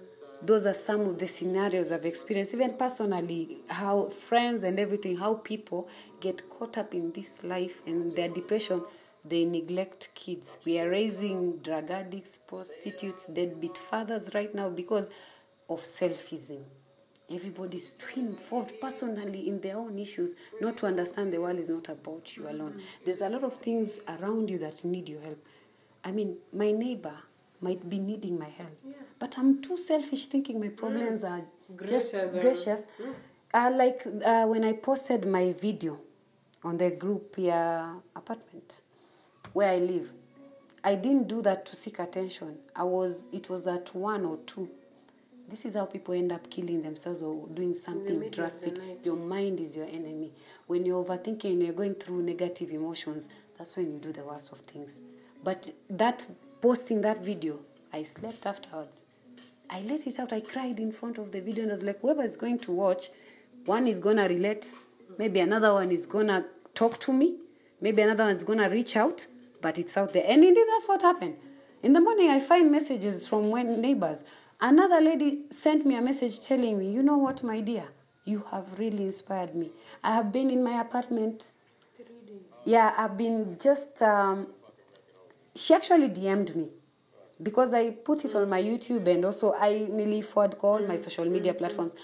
those 0.46 0.66
are 0.66 0.74
some 0.74 1.00
of 1.02 1.18
the 1.18 1.26
scenarios 1.26 1.92
I've 1.92 2.04
experienced, 2.04 2.54
even 2.54 2.74
personally, 2.74 3.58
how 3.68 4.08
friends 4.08 4.62
and 4.62 4.78
everything, 4.78 5.16
how 5.16 5.34
people 5.34 5.88
get 6.20 6.48
caught 6.50 6.78
up 6.78 6.94
in 6.94 7.12
this 7.12 7.44
life 7.44 7.82
and 7.86 8.14
their 8.14 8.28
depression. 8.28 8.82
they 9.24 9.44
neglect 9.44 10.10
kids. 10.14 10.58
We 10.66 10.78
are 10.78 10.90
raising 10.90 11.58
drug 11.58 11.90
addicts, 11.90 12.36
prostitutes, 12.36 13.26
deadbeat 13.26 13.76
fathers 13.76 14.30
right 14.34 14.54
now 14.54 14.68
because 14.68 15.08
of 15.68 15.80
selfism. 15.80 16.62
Everybody's 17.30 17.92
too 17.92 18.20
involved 18.20 18.78
personally 18.82 19.48
in 19.48 19.60
their 19.60 19.78
own 19.78 19.98
issues, 19.98 20.36
not 20.60 20.76
to 20.78 20.86
understand 20.86 21.32
the 21.32 21.40
world 21.40 21.58
is 21.58 21.70
not 21.70 21.88
about 21.88 22.36
you 22.36 22.46
alone. 22.48 22.82
There's 23.04 23.22
a 23.22 23.30
lot 23.30 23.44
of 23.44 23.54
things 23.54 23.98
around 24.06 24.50
you 24.50 24.58
that 24.58 24.84
need 24.84 25.08
your 25.08 25.22
help. 25.22 25.42
I 26.04 26.12
mean, 26.12 26.36
my 26.52 26.70
neighbor 26.70 27.16
might 27.64 27.82
be 27.88 27.98
needing 27.98 28.38
my 28.38 28.50
help, 28.60 28.76
but 29.18 29.30
I'm 29.38 29.50
too 29.66 29.76
selfish 29.78 30.26
thinking 30.26 30.60
my 30.60 30.68
problems 30.82 31.24
are 31.24 31.42
just 31.86 32.12
than- 32.12 32.40
gracious. 32.40 32.86
Uh, 33.52 33.70
like 33.72 34.00
uh, 34.30 34.44
when 34.46 34.64
I 34.64 34.72
posted 34.74 35.24
my 35.26 35.52
video 35.66 36.00
on 36.62 36.76
the 36.76 36.90
group 36.90 37.36
here 37.36 37.94
apartment 38.16 38.80
where 39.52 39.70
I 39.70 39.78
live, 39.78 40.08
I 40.82 40.96
didn't 40.96 41.28
do 41.28 41.40
that 41.42 41.64
to 41.66 41.76
seek 41.76 41.98
attention. 42.00 42.58
I 42.74 42.84
was 42.84 43.28
it 43.32 43.48
was 43.48 43.66
at 43.66 43.94
one 43.94 44.24
or 44.24 44.38
two. 44.44 44.68
This 45.48 45.66
is 45.66 45.74
how 45.74 45.84
people 45.86 46.14
end 46.14 46.32
up 46.32 46.50
killing 46.50 46.82
themselves 46.82 47.22
or 47.22 47.46
doing 47.48 47.74
something 47.74 48.18
middle 48.18 48.44
of 48.44 48.60
the 48.60 48.70
drastic. 48.70 48.74
Your 49.04 49.16
mind 49.16 49.60
is 49.60 49.76
your 49.76 49.86
enemy. 49.86 50.32
When 50.66 50.84
you're 50.86 51.04
overthinking 51.04 51.62
you're 51.62 51.74
going 51.74 51.94
through 51.94 52.22
negative 52.22 52.70
emotions, 52.70 53.28
that's 53.56 53.76
when 53.76 53.92
you 53.92 53.98
do 53.98 54.12
the 54.12 54.24
worst 54.24 54.52
of 54.52 54.58
things. 54.60 55.00
But 55.44 55.70
that 55.90 56.26
posting 56.64 57.02
that 57.02 57.22
video, 57.22 57.58
I 57.92 58.04
slept 58.04 58.46
afterwards. 58.46 59.04
I 59.68 59.82
let 59.82 60.06
it 60.06 60.18
out. 60.18 60.32
I 60.32 60.40
cried 60.40 60.80
in 60.80 60.92
front 60.92 61.18
of 61.18 61.30
the 61.30 61.42
video 61.42 61.64
and 61.64 61.70
I 61.70 61.74
was 61.74 61.82
like, 61.82 62.00
whoever 62.00 62.22
is 62.22 62.38
going 62.38 62.58
to 62.60 62.72
watch, 62.72 63.10
one 63.66 63.86
is 63.86 64.00
gonna 64.00 64.26
relate, 64.26 64.72
maybe 65.18 65.40
another 65.40 65.74
one 65.74 65.90
is 65.90 66.06
gonna 66.06 66.46
talk 66.72 66.98
to 67.00 67.12
me, 67.12 67.36
maybe 67.82 68.00
another 68.00 68.24
one 68.24 68.34
is 68.34 68.44
gonna 68.44 68.70
reach 68.70 68.96
out, 68.96 69.26
but 69.60 69.78
it's 69.78 69.94
out 69.98 70.14
there. 70.14 70.24
And 70.26 70.42
indeed 70.42 70.64
that's 70.66 70.88
what 70.88 71.02
happened. 71.02 71.36
In 71.82 71.92
the 71.92 72.00
morning 72.00 72.30
I 72.30 72.40
find 72.40 72.72
messages 72.72 73.28
from 73.28 73.50
when 73.50 73.82
neighbors. 73.82 74.24
Another 74.58 75.02
lady 75.02 75.40
sent 75.50 75.84
me 75.84 75.96
a 75.96 76.00
message 76.00 76.40
telling 76.40 76.78
me, 76.78 76.90
you 76.90 77.02
know 77.02 77.18
what, 77.18 77.42
my 77.42 77.60
dear, 77.60 77.84
you 78.24 78.42
have 78.50 78.78
really 78.78 79.04
inspired 79.04 79.54
me. 79.54 79.70
I 80.02 80.14
have 80.14 80.32
been 80.32 80.48
in 80.50 80.64
my 80.64 80.80
apartment. 80.80 81.52
Yeah, 82.64 82.94
I've 82.96 83.18
been 83.18 83.58
just 83.60 84.00
um, 84.00 84.46
she 85.54 85.74
actually 85.74 86.08
DM'd 86.08 86.56
me 86.56 86.70
because 87.42 87.74
I 87.74 87.90
put 87.90 88.24
it 88.24 88.34
on 88.34 88.48
my 88.48 88.62
YouTube 88.62 89.06
and 89.08 89.24
also 89.24 89.54
I 89.54 89.86
nearly 89.90 90.22
forward 90.22 90.56
all 90.60 90.80
my 90.86 90.96
social 90.96 91.24
media 91.24 91.54
platforms. 91.54 91.94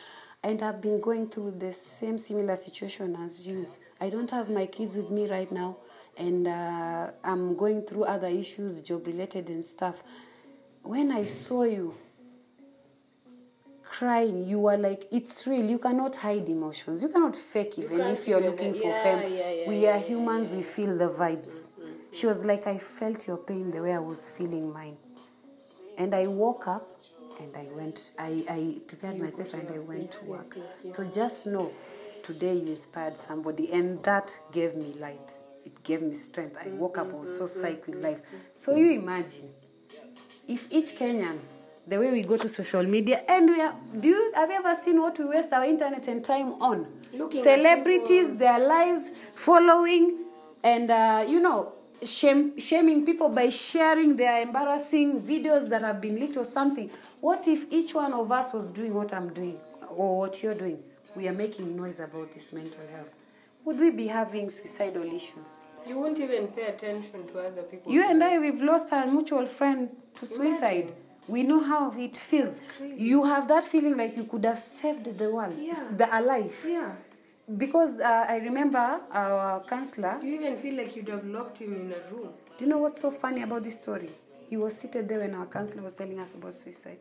And 0.42 0.62
I've 0.62 0.80
been 0.80 1.00
going 1.00 1.28
through 1.28 1.52
the 1.52 1.72
same 1.72 2.16
similar 2.16 2.56
situation 2.56 3.16
as 3.16 3.46
you. 3.46 3.66
I 4.00 4.08
don't 4.08 4.30
have 4.30 4.48
my 4.48 4.66
kids 4.66 4.96
with 4.96 5.10
me 5.10 5.28
right 5.28 5.50
now, 5.52 5.76
and 6.16 6.46
uh, 6.46 7.10
I'm 7.22 7.54
going 7.54 7.82
through 7.82 8.04
other 8.04 8.28
issues, 8.28 8.80
job 8.80 9.06
related 9.06 9.50
and 9.50 9.62
stuff. 9.62 10.02
When 10.82 11.12
I 11.12 11.26
saw 11.26 11.64
you 11.64 11.94
crying, 13.82 14.46
you 14.46 14.60
were 14.60 14.78
like, 14.78 15.06
it's 15.12 15.46
real. 15.46 15.68
You 15.68 15.78
cannot 15.78 16.16
hide 16.16 16.48
emotions. 16.48 17.02
You 17.02 17.10
cannot 17.10 17.36
fake 17.36 17.78
even 17.78 17.98
can't 17.98 18.18
if 18.18 18.26
you're 18.26 18.40
looking 18.40 18.72
for 18.72 18.86
yeah, 18.88 19.02
fame. 19.02 19.34
yeah, 19.34 19.50
yeah, 19.50 19.68
we 19.68 19.86
are 19.86 19.98
humans, 19.98 20.52
we 20.52 20.62
feel 20.62 20.96
the 20.96 21.10
vibes. 21.10 21.68
She 22.12 22.26
was 22.26 22.44
like, 22.44 22.66
I 22.66 22.78
felt 22.78 23.26
your 23.26 23.36
pain 23.38 23.70
the 23.70 23.82
way 23.82 23.92
I 23.94 23.98
was 24.00 24.28
feeling 24.28 24.72
mine. 24.72 24.96
And 25.96 26.14
I 26.14 26.26
woke 26.26 26.66
up 26.66 26.88
and 27.40 27.56
I 27.56 27.66
went, 27.74 28.12
I, 28.18 28.44
I 28.48 28.76
prepared 28.86 29.18
myself 29.18 29.54
and 29.54 29.70
I 29.70 29.78
went 29.78 30.12
to 30.12 30.24
work. 30.24 30.56
So 30.88 31.04
just 31.04 31.46
know, 31.46 31.72
today 32.22 32.54
you 32.54 32.68
inspired 32.68 33.16
somebody 33.16 33.72
and 33.72 34.02
that 34.04 34.36
gave 34.52 34.74
me 34.74 34.94
light. 34.98 35.32
It 35.64 35.82
gave 35.82 36.02
me 36.02 36.14
strength. 36.14 36.58
I 36.64 36.68
woke 36.70 36.98
up, 36.98 37.08
I 37.12 37.16
was 37.16 37.36
so 37.36 37.44
psyched 37.44 37.86
with 37.86 38.02
life. 38.02 38.20
So 38.54 38.76
you 38.76 38.92
imagine, 38.92 39.50
if 40.48 40.72
each 40.72 40.96
Kenyan, 40.96 41.38
the 41.86 41.98
way 41.98 42.10
we 42.10 42.22
go 42.22 42.36
to 42.36 42.48
social 42.48 42.82
media, 42.82 43.22
and 43.28 43.48
we 43.50 43.60
are, 43.60 43.74
do 43.98 44.08
you 44.08 44.32
have 44.34 44.50
you 44.50 44.56
ever 44.56 44.74
seen 44.74 45.00
what 45.00 45.18
we 45.18 45.24
waste 45.26 45.52
our 45.52 45.64
internet 45.64 46.06
and 46.08 46.24
time 46.24 46.52
on? 46.62 46.86
Looking 47.12 47.42
Celebrities, 47.42 48.36
their 48.36 48.58
lives, 48.64 49.10
following, 49.34 50.24
and 50.62 50.90
uh, 50.90 51.24
you 51.28 51.40
know, 51.40 51.72
shame, 52.04 52.58
shaming 52.58 53.04
people 53.04 53.28
by 53.28 53.48
sharing 53.48 54.16
their 54.16 54.42
embarrassing 54.42 55.22
videos 55.22 55.68
that 55.70 55.82
have 55.82 56.00
been 56.00 56.16
leaked 56.16 56.36
or 56.36 56.44
something. 56.44 56.90
What 57.20 57.46
if 57.46 57.70
each 57.72 57.94
one 57.94 58.12
of 58.12 58.30
us 58.32 58.52
was 58.52 58.70
doing 58.70 58.94
what 58.94 59.12
I'm 59.12 59.32
doing 59.32 59.58
or 59.88 60.18
what 60.18 60.42
you're 60.42 60.54
doing? 60.54 60.82
We 61.14 61.28
are 61.28 61.32
making 61.32 61.76
noise 61.76 62.00
about 62.00 62.32
this 62.32 62.52
mental 62.52 62.86
health. 62.94 63.14
Would 63.64 63.78
we 63.78 63.90
be 63.90 64.06
having 64.06 64.48
suicidal 64.50 65.02
issues? 65.04 65.54
You 65.86 65.98
won't 65.98 66.20
even 66.20 66.48
pay 66.48 66.66
attention 66.66 67.26
to 67.28 67.40
other 67.40 67.62
people. 67.62 67.92
You 67.92 68.08
and 68.08 68.22
I, 68.22 68.38
we've 68.38 68.62
lost 68.62 68.92
our 68.92 69.06
mutual 69.06 69.46
friend 69.46 69.88
to 70.18 70.26
suicide. 70.26 70.92
We 71.28 71.42
know 71.42 71.60
how 71.62 71.92
it 71.92 72.16
feels. 72.16 72.62
You 72.80 73.24
have 73.24 73.48
that 73.48 73.64
feeling 73.64 73.96
like 73.96 74.16
you 74.16 74.24
could 74.24 74.44
have 74.44 74.58
saved 74.58 75.04
the 75.04 75.30
world, 75.32 75.54
Yeah. 75.58 75.86
the 75.96 76.18
alive. 76.18 76.64
Yeah. 76.66 76.92
Because 77.56 77.98
uh, 78.00 78.26
I 78.28 78.36
remember 78.38 79.00
our 79.10 79.60
counselor. 79.64 80.18
You 80.22 80.34
even 80.40 80.56
feel 80.58 80.76
like 80.76 80.94
you'd 80.94 81.08
have 81.08 81.24
locked 81.24 81.58
him 81.58 81.74
in 81.74 81.92
a 81.92 82.12
room. 82.12 82.28
Do 82.58 82.64
you 82.64 82.66
know 82.66 82.78
what's 82.78 83.00
so 83.00 83.10
funny 83.10 83.42
about 83.42 83.64
this 83.64 83.80
story? 83.80 84.10
He 84.48 84.56
was 84.56 84.76
seated 84.78 85.08
there 85.08 85.20
when 85.20 85.34
our 85.34 85.46
counselor 85.46 85.82
was 85.82 85.94
telling 85.94 86.18
us 86.20 86.34
about 86.34 86.54
suicide. 86.54 86.98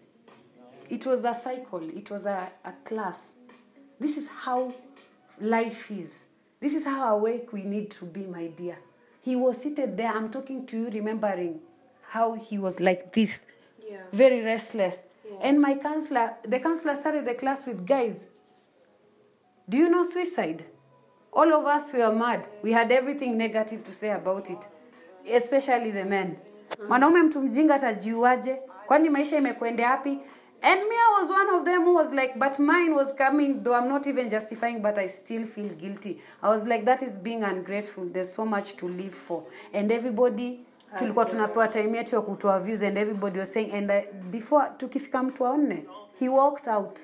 It 0.89 1.05
was 1.05 1.23
a 1.25 1.33
cycle, 1.33 1.88
it 1.95 2.09
was 2.09 2.25
a, 2.25 2.47
a 2.65 2.71
class. 2.83 3.33
This 3.99 4.17
is 4.17 4.27
how 4.27 4.71
life 5.39 5.91
is. 5.91 6.25
This 6.59 6.73
is 6.73 6.85
how 6.85 7.15
awake 7.17 7.53
we 7.53 7.63
need 7.63 7.91
to 7.91 8.05
be, 8.05 8.25
my 8.25 8.47
dear. 8.47 8.77
He 9.21 9.35
was 9.35 9.62
seated 9.62 9.97
there. 9.97 10.12
I'm 10.12 10.29
talking 10.31 10.65
to 10.67 10.77
you, 10.83 10.89
remembering 10.89 11.59
how 12.09 12.33
he 12.33 12.57
was 12.57 12.79
like 12.79 13.13
this, 13.13 13.45
Yeah. 13.88 13.97
very 14.12 14.41
restless. 14.41 15.05
And 15.41 15.62
my 15.62 15.75
counselor, 15.75 16.33
the 16.43 16.59
counselor 16.59 16.95
started 16.95 17.25
the 17.25 17.35
class 17.35 17.67
with 17.67 17.85
guys. 17.85 18.25
Do 19.69 19.77
you 19.77 19.88
know 19.89 20.03
suicide? 20.03 20.63
All 21.32 21.53
of 21.53 21.65
us 21.65 21.93
were 21.93 22.12
mad. 22.12 22.43
We 22.63 22.71
had 22.71 22.91
everything 22.91 23.38
negative 23.38 23.84
to 23.84 23.93
say 23.93 24.10
about 24.12 24.49
it, 24.49 24.67
especially 25.32 25.91
the 25.91 26.05
men. 26.05 26.36
Mwanaume 26.88 27.23
mtu 27.23 27.41
mjinga 27.41 27.75
atajiuaje? 27.75 28.62
Kwani 28.88 29.10
maisha 29.10 29.38
imekwenda 29.38 29.91
wapi? 29.91 30.19
And 30.62 30.82
me, 30.82 30.95
I 30.95 31.21
was 31.21 31.29
one 31.32 31.49
of 31.55 31.63
them 31.65 31.84
who 31.86 31.93
was 31.93 32.12
like, 32.12 32.34
but 32.38 32.60
mine 32.60 32.93
was 32.93 33.13
coming, 33.15 33.63
though 33.63 33.73
I'm 33.75 33.88
not 33.88 34.08
even 34.08 34.29
justifying, 34.29 34.82
but 34.82 34.97
I 34.97 35.08
still 35.08 35.45
feel 35.45 35.69
guilty. 35.69 36.19
I 36.43 36.49
was 36.49 36.65
like, 36.67 36.84
that 36.86 37.01
is 37.01 37.17
being 37.17 37.43
ungrateful. 37.43 38.05
There's 38.05 38.34
so 38.34 38.45
much 38.45 38.75
to 38.77 38.86
live 38.88 39.13
for. 39.15 39.43
And 39.73 39.91
everybody, 39.91 40.60
tulikuwa 40.97 41.25
tunapewa 41.25 41.67
time 41.67 41.97
yetu 41.97 42.15
ya 42.15 42.21
kutoa 42.21 42.60
views 42.60 42.84
and 42.84 42.97
everybody 42.97 43.39
was 43.39 43.53
saying, 43.53 43.71
and 43.73 43.91
I, 43.91 44.08
before 44.32 44.65
tukifika 44.77 45.23
mtu 45.23 45.43
wa 45.43 45.58
nne, 45.58 45.86
he 46.19 46.29
walked 46.29 46.67
out. 46.67 46.99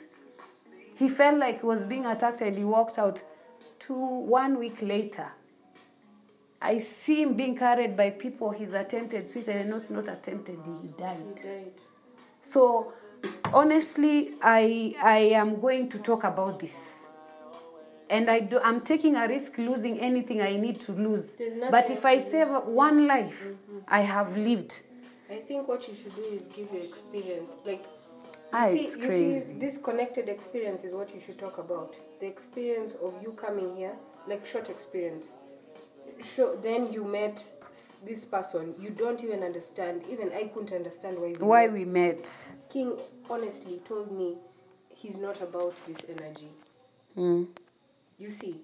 He 0.98 1.10
felt 1.10 1.38
like 1.38 1.62
he 1.62 1.66
was 1.66 1.84
being 1.84 2.06
attacked 2.06 2.42
and 2.42 2.58
he 2.58 2.64
walked 2.64 2.98
out. 2.98 3.24
Two, 3.80 3.94
one 3.94 4.58
week 4.58 4.82
later, 4.82 5.28
I 6.62 6.80
see 6.80 7.22
him 7.22 7.34
being 7.36 7.58
carried 7.58 7.96
by 7.98 8.12
people. 8.12 8.52
He's 8.52 8.74
attempted 8.74 9.28
suicide. 9.28 9.68
no, 9.68 9.76
it's 9.76 9.92
not 9.92 10.08
attempted. 10.08 10.58
He 10.82 10.88
died. 10.98 11.18
He 11.38 11.44
died. 11.44 11.72
So 12.42 12.92
honestly, 13.54 14.32
I 14.42 14.94
I 15.04 15.18
am 15.34 15.60
going 15.60 15.90
to 15.90 16.00
talk 16.00 16.24
about 16.24 16.60
this. 16.60 17.02
And 18.08 18.30
I 18.30 18.40
do, 18.40 18.60
I'm 18.64 18.82
taking 18.82 19.16
a 19.16 19.28
risk 19.28 19.58
losing 19.58 20.00
anything 20.00 20.40
I 20.40 20.58
need 20.58 20.80
to 20.82 20.92
lose. 20.92 21.36
But 21.72 21.90
if 21.90 22.06
I 22.06 22.20
save 22.20 22.50
one 22.66 23.08
life, 23.08 23.46
mm-hmm. 23.46 23.80
I 23.88 24.02
have 24.02 24.38
lived. 24.38 24.84
I 25.30 25.38
think 25.38 25.68
what 25.68 25.88
you 25.88 25.96
should 25.96 26.16
do 26.16 26.22
is 26.22 26.46
give 26.46 26.72
your 26.72 26.84
experience. 26.84 27.52
Like, 27.66 27.84
Ah, 28.58 28.68
see, 28.68 28.82
it's 28.82 28.98
you 28.98 29.08
crazy. 29.08 29.54
see, 29.54 29.60
this 29.60 29.78
connected 29.78 30.30
experience 30.30 30.84
is 30.84 30.94
what 30.94 31.14
you 31.14 31.20
should 31.20 31.38
talk 31.38 31.58
about. 31.58 31.98
The 32.22 32.28
experience 32.28 32.94
of 32.96 33.14
you 33.22 33.34
coming 33.34 33.76
here, 33.76 33.94
like 34.28 34.46
short 34.46 34.70
experience. 34.70 35.34
Sure, 36.24 36.56
then 36.62 36.94
you 36.94 37.04
met 37.04 37.52
this 38.06 38.24
person. 38.24 38.74
You 38.80 38.92
don't 38.92 39.22
even 39.24 39.44
understand. 39.44 40.04
Even 40.10 40.32
I 40.32 40.46
couldn't 40.46 40.72
understand 40.72 41.18
why. 41.20 41.28
We 41.28 41.34
Why 41.36 41.68
met. 41.68 41.78
we 41.78 41.86
met. 41.86 42.52
King 42.70 42.98
honestly 43.30 43.82
told 43.84 44.12
me 44.12 44.38
he's 44.96 45.18
not 45.18 45.42
about 45.42 45.76
this 45.88 46.06
energy. 46.08 46.50
Mm. 47.18 47.48
You 48.18 48.30
see, 48.30 48.62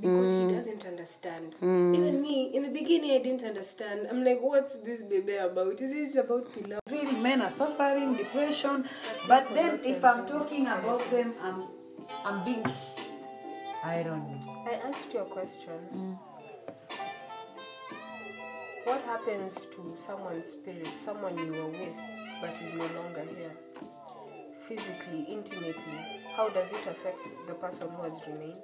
because 0.00 0.28
he 0.28 0.40
mm. 0.40 0.54
doesn't 0.54 0.86
understand. 0.86 1.54
Even 1.60 2.22
me, 2.22 2.50
in 2.54 2.62
the 2.62 2.70
beginning, 2.70 3.10
I 3.12 3.18
didn't 3.18 3.44
understand. 3.44 4.06
I'm 4.10 4.24
like, 4.24 4.40
what's 4.40 4.76
this 4.76 5.02
baby 5.02 5.36
about? 5.36 5.80
Is 5.80 5.92
it 5.92 6.18
about 6.18 6.52
pillow? 6.54 6.78
Really, 6.90 7.16
men 7.20 7.42
are 7.42 7.50
suffering 7.50 8.16
depression. 8.16 8.86
But 9.28 9.52
then, 9.54 9.80
if 9.84 10.04
I'm 10.04 10.26
talking 10.26 10.66
about 10.66 11.08
them, 11.10 11.34
I'm 11.42 11.68
I'm 12.24 12.44
being. 12.44 12.66
Sh- 12.66 13.00
I 13.82 14.02
don't 14.02 14.28
know. 14.28 14.64
I 14.70 14.88
asked 14.88 15.12
you 15.12 15.20
a 15.20 15.24
question. 15.24 15.78
Mm. 15.94 16.18
What 18.84 19.02
happens 19.02 19.66
to 19.66 19.92
someone's 19.96 20.46
spirit, 20.46 20.88
someone 20.96 21.36
you 21.38 21.52
were 21.52 21.68
with, 21.68 21.94
but 22.40 22.50
is 22.62 22.72
no 22.74 22.86
longer 22.98 23.26
here? 23.36 23.52
Physically, 24.60 25.26
intimately, 25.28 26.20
how 26.36 26.48
does 26.48 26.72
it 26.72 26.86
affect 26.86 27.30
the 27.46 27.54
person 27.54 27.88
who 27.90 28.02
has 28.02 28.20
remained? 28.26 28.56